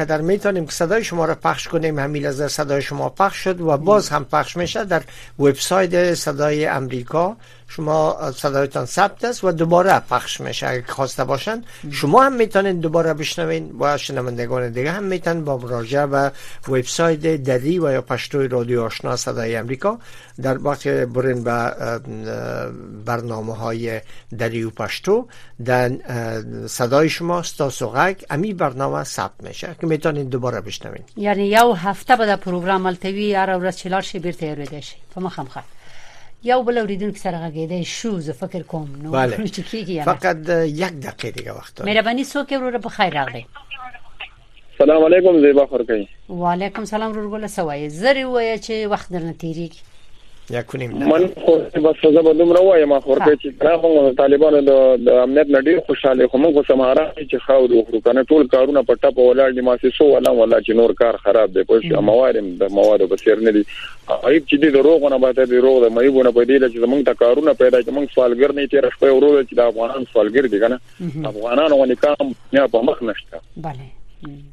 قدر 0.00 0.20
میتونیم 0.20 0.66
که 0.66 0.72
صدای 0.72 1.04
شما 1.04 1.24
را 1.24 1.34
پخش 1.34 1.68
کنیم 1.68 1.98
همین 1.98 2.26
از 2.26 2.52
صدای 2.52 2.82
شما 2.82 3.08
پخش 3.08 3.36
شد 3.36 3.60
و 3.60 3.76
باز 3.76 4.08
هم 4.08 4.24
پخش 4.24 4.56
میشه 4.56 4.84
در 4.84 5.02
وبسایت 5.38 6.14
صدای 6.14 6.66
امریکا 6.66 7.36
شما 7.68 8.32
صدایتان 8.32 8.84
ثبت 8.86 9.24
است 9.24 9.44
و 9.44 9.52
دوباره 9.52 9.98
پخش 10.00 10.40
میشه 10.40 10.68
اگر 10.68 10.82
خواسته 10.86 11.24
باشن 11.24 11.62
شما 11.90 12.22
هم 12.24 12.36
میتونید 12.36 12.80
دوباره 12.80 13.14
بشنوین 13.14 13.74
و 13.80 13.98
شنوندگان 13.98 14.72
دیگه 14.72 14.90
هم 14.92 15.02
میتونن 15.04 15.44
با 15.44 15.58
مراجعه 15.58 16.02
و 16.02 16.30
وبسایت 16.68 17.20
دری 17.20 17.78
و 17.78 17.92
یا 17.92 18.02
پشتوی 18.02 18.48
رادیو 18.48 18.82
آشنا 18.82 19.16
صدای 19.16 19.56
امریکا 19.56 19.98
در 20.42 20.58
وقت 20.58 20.88
برین 20.88 21.44
به 21.44 21.72
برنامه 23.06 23.54
های 23.54 24.00
دری 24.38 24.62
و 24.64 24.70
پشتو 24.70 25.28
در 25.64 25.88
صدای 26.66 27.08
شما 27.08 27.42
ستا 27.42 27.70
سوغک 27.70 28.24
امی 28.30 28.54
برنامه 28.54 29.04
ثبت 29.04 29.30
میشه 29.48 29.76
که 29.80 29.86
میتونید 29.86 30.30
دوباره 30.30 30.60
بشنوین 30.60 31.02
یعنی 31.16 31.46
یو 31.46 31.72
هفته 31.72 32.16
به 32.16 32.36
پروگرام 32.36 32.86
التوی 32.86 33.34
هر 33.34 33.60
ورځ 33.70 33.74
چلار 33.76 34.00
شي 34.00 34.18
بیرته 34.18 34.46
یوریده 34.46 34.80
شي 34.80 34.96
فما 35.14 35.28
خمخه 35.28 35.60
یو 36.42 36.62
بل 36.62 36.78
اوریدونکو 36.78 37.16
سره 37.16 37.50
غږیده 37.50 37.86
شو 37.86 38.18
زه 38.18 38.32
فکر 38.32 38.62
کوم 38.62 38.88
نو 39.02 39.10
بله. 39.10 39.36
کیږي 39.70 40.04
فقط 40.04 40.36
یک 40.48 40.92
دقیقه 41.00 41.30
دیگه 41.30 41.52
وخت 41.52 41.76
داریم 41.76 41.94
مهرباني 41.94 42.24
سو 42.24 42.44
کې 42.48 42.52
وروره 42.52 42.78
بخیر 42.78 43.14
راغلی 43.14 43.46
سلام 44.78 45.04
علیکم 45.04 45.40
زیبا 45.46 45.66
خورکی 45.66 46.08
و 46.28 46.44
علیکم 46.46 46.84
سلام 46.84 47.10
ورور 47.12 47.38
ګل 47.42 47.46
سوای 47.46 47.88
زری 47.90 48.24
وای 48.24 48.58
چې 48.58 48.70
وخت 48.72 49.12
درنه 49.12 49.34
تیریږي 49.42 49.89
یک 50.50 50.74
نیم 50.76 50.90
من 50.92 51.26
خو 51.44 51.56
بس 51.58 51.96
زه 52.02 52.22
به 52.22 52.34
دومره 52.34 52.60
وایم 52.60 53.00
خو 53.00 53.10
ورته 53.10 53.36
چې 53.36 53.64
نه 53.64 53.70
هم 53.70 54.12
طالبانو 54.14 54.60
د 54.96 55.08
امنیت 55.08 55.46
نه 55.46 55.60
ډیر 55.60 55.80
خوشاله 55.86 56.26
خو 56.26 56.38
موږ 56.38 56.66
سماره 56.68 57.04
چې 57.30 57.38
خاور 57.46 57.72
وکړو 57.74 58.00
کنه 58.08 58.22
ټول 58.24 58.48
کارونه 58.54 58.82
په 58.82 58.94
ټاپ 59.02 59.18
ولاړ 59.18 59.50
دي 59.54 59.60
ماسي 59.70 59.90
سو 59.98 60.08
ولا 60.14 60.30
ولا 60.40 60.60
چې 60.60 60.70
نور 60.82 60.92
کار 61.02 61.16
خراب 61.24 61.54
دی 61.58 61.62
پوه 61.70 61.80
شو 61.88 62.00
موارم 62.10 62.50
د 62.62 62.72
موادو 62.80 63.06
په 63.14 63.24
سیر 63.24 63.40
نه 63.46 63.52
دي 63.58 63.64
ایب 63.64 64.44
چې 64.50 64.62
دې 64.62 64.76
دروغونه 64.78 65.18
به 65.24 65.32
ته 65.40 65.50
دروغ 65.54 65.78
د 65.86 65.94
مېبونه 65.98 66.36
په 66.38 66.50
دې 66.50 66.68
چې 66.68 66.94
موږ 66.94 67.08
ته 67.10 67.20
کارونه 67.24 67.54
پیدا 67.64 67.82
چې 67.82 67.98
موږ 67.98 68.14
سوالګر 68.14 68.56
نه 68.60 68.66
تیر 68.66 68.90
شپه 68.96 69.12
ورول 69.16 69.42
چې 69.46 69.54
د 69.60 69.72
افغانان 69.72 70.12
سوالګر 70.12 70.54
دي 70.54 70.64
کنه 70.66 71.26
افغانانو 71.32 71.82
ونه 71.82 71.94
کار 72.06 72.22
نه 72.58 72.66
په 72.78 72.84
مخ 72.90 73.02
نشته 73.10 73.48
bale 73.66 74.48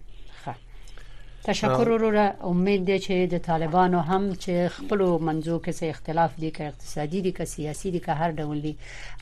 تشکر 1.48 1.90
وروره 1.90 2.24
امید 2.48 2.82
دی 2.88 2.96
چې 3.00 3.30
د 3.34 3.38
طالبانو 3.48 4.00
هم 4.10 4.22
چې 4.42 4.52
خپل 4.78 5.02
منځو 5.28 5.56
کې 5.64 5.72
څه 5.78 5.86
اختلاف 5.94 6.32
دي 6.44 6.52
که 6.58 6.68
اقتصادي 6.72 7.22
دي 7.28 7.32
که 7.38 7.46
سیاسي 7.46 7.92
دي 7.92 8.00
که 8.08 8.14
هر 8.22 8.32
ډول 8.40 8.60
دي 8.66 8.74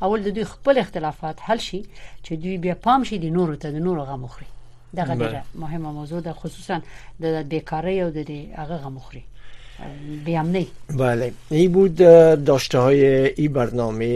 اول 0.08 0.22
د 0.28 0.34
دوی 0.38 0.46
خپل 0.54 0.76
اختلافات 0.84 1.38
حل 1.50 1.60
شي 1.68 1.82
چې 2.26 2.32
دوی 2.46 2.58
بیا 2.64 2.76
پام 2.86 3.04
شي 3.10 3.18
د 3.26 3.36
نورو 3.36 3.56
ته 3.66 3.70
د 3.76 3.86
نورو 3.90 4.02
غم 4.08 4.24
وخوري 4.24 4.48
دغه 5.02 5.16
ډیره 5.16 5.42
مهمه 5.66 5.90
موضوع 6.00 6.20
ده 6.30 6.34
خصوصا 6.40 6.82
د 7.26 7.38
بیکاری 7.54 8.02
او 8.08 8.10
د 8.18 8.34
هغه 8.60 8.76
غم 8.88 8.96
وخوري 8.98 9.24
بیامنی 10.26 10.66
بله 11.04 11.32
ای 11.60 11.68
بود 11.78 11.96
داشته 12.52 12.80
های 12.80 13.06
ای 13.42 13.48
برنامه 13.60 14.10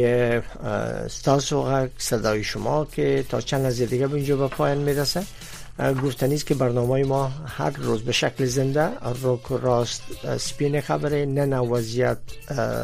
ستاسو 1.20 1.64
صدای 1.98 2.44
شما 2.44 2.76
که 2.92 3.26
تا 3.30 3.42
چند 3.42 3.66
از 3.66 3.82
دیگه 3.82 4.08
به 4.08 4.16
اینجا 4.16 4.36
به 4.38 4.48
پایان 4.48 4.78
میرسه 4.78 5.24
گفتنیست 6.04 6.46
که 6.46 6.54
برنامه 6.56 7.04
ما 7.04 7.28
هر 7.46 7.70
روز 7.70 8.02
به 8.04 8.12
شکل 8.12 8.46
زنده 8.46 8.90
روک 9.24 9.42
راست 9.50 10.02
سپین 10.38 10.82
خبر 10.82 11.26
نه 11.26 11.56
وضعیت 11.58 12.18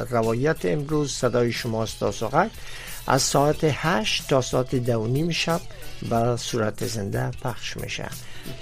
روایت 0.10 0.66
امروز 0.66 1.12
صدای 1.12 1.52
شماست 1.52 2.00
تا 2.00 2.50
از 3.08 3.22
ساعت 3.22 3.58
8 3.64 4.30
تا 4.30 4.42
ساعت 4.42 4.76
دو 4.76 5.08
نیم 5.08 5.30
شب 5.32 5.62
به 6.10 6.36
صورت 6.38 6.86
زنده 6.86 7.32
پخش 7.32 7.78
میشه 7.78 8.06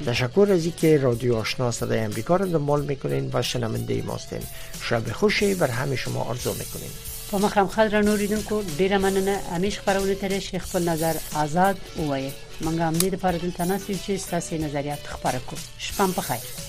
تشکر 0.06 0.48
از 0.52 0.66
اینکه 0.66 0.98
رادیو 0.98 1.36
آشنا 1.36 1.72
صدای 1.72 2.00
امریکا 2.00 2.36
را 2.36 2.46
دنبال 2.46 2.86
میکنین 2.86 3.30
و 3.34 3.42
شنونده 3.42 4.02
ماستین 4.02 4.42
شب 4.82 5.12
خوشی 5.12 5.56
بر 5.56 5.68
همه 5.72 5.96
شما 5.96 6.22
آرزو 6.24 6.50
میکنین 6.50 6.90
په 7.34 7.40
مخرم 7.46 7.68
خضر 7.74 8.02
نوریدونکو 8.08 8.56
ډیره 8.80 8.98
مننه 9.04 9.36
امیش 9.56 9.76
خبرونه 9.80 10.16
ترې 10.22 10.40
شیخ 10.48 10.62
خپل 10.68 10.84
نظر 10.90 11.16
آزاد 11.44 11.76
وایي 12.10 12.32
منګه 12.66 12.84
هم 12.88 12.94
دې 13.02 13.10
لپاره 13.16 13.38
دلته 13.38 13.66
ناسې 13.70 13.94
چې 14.04 14.18
ستاسو 14.26 14.58
نظریات 14.66 15.02
خبره 15.14 15.40
کوم 15.50 15.60
شپه 15.86 16.08
په 16.18 16.22
خیر 16.28 16.63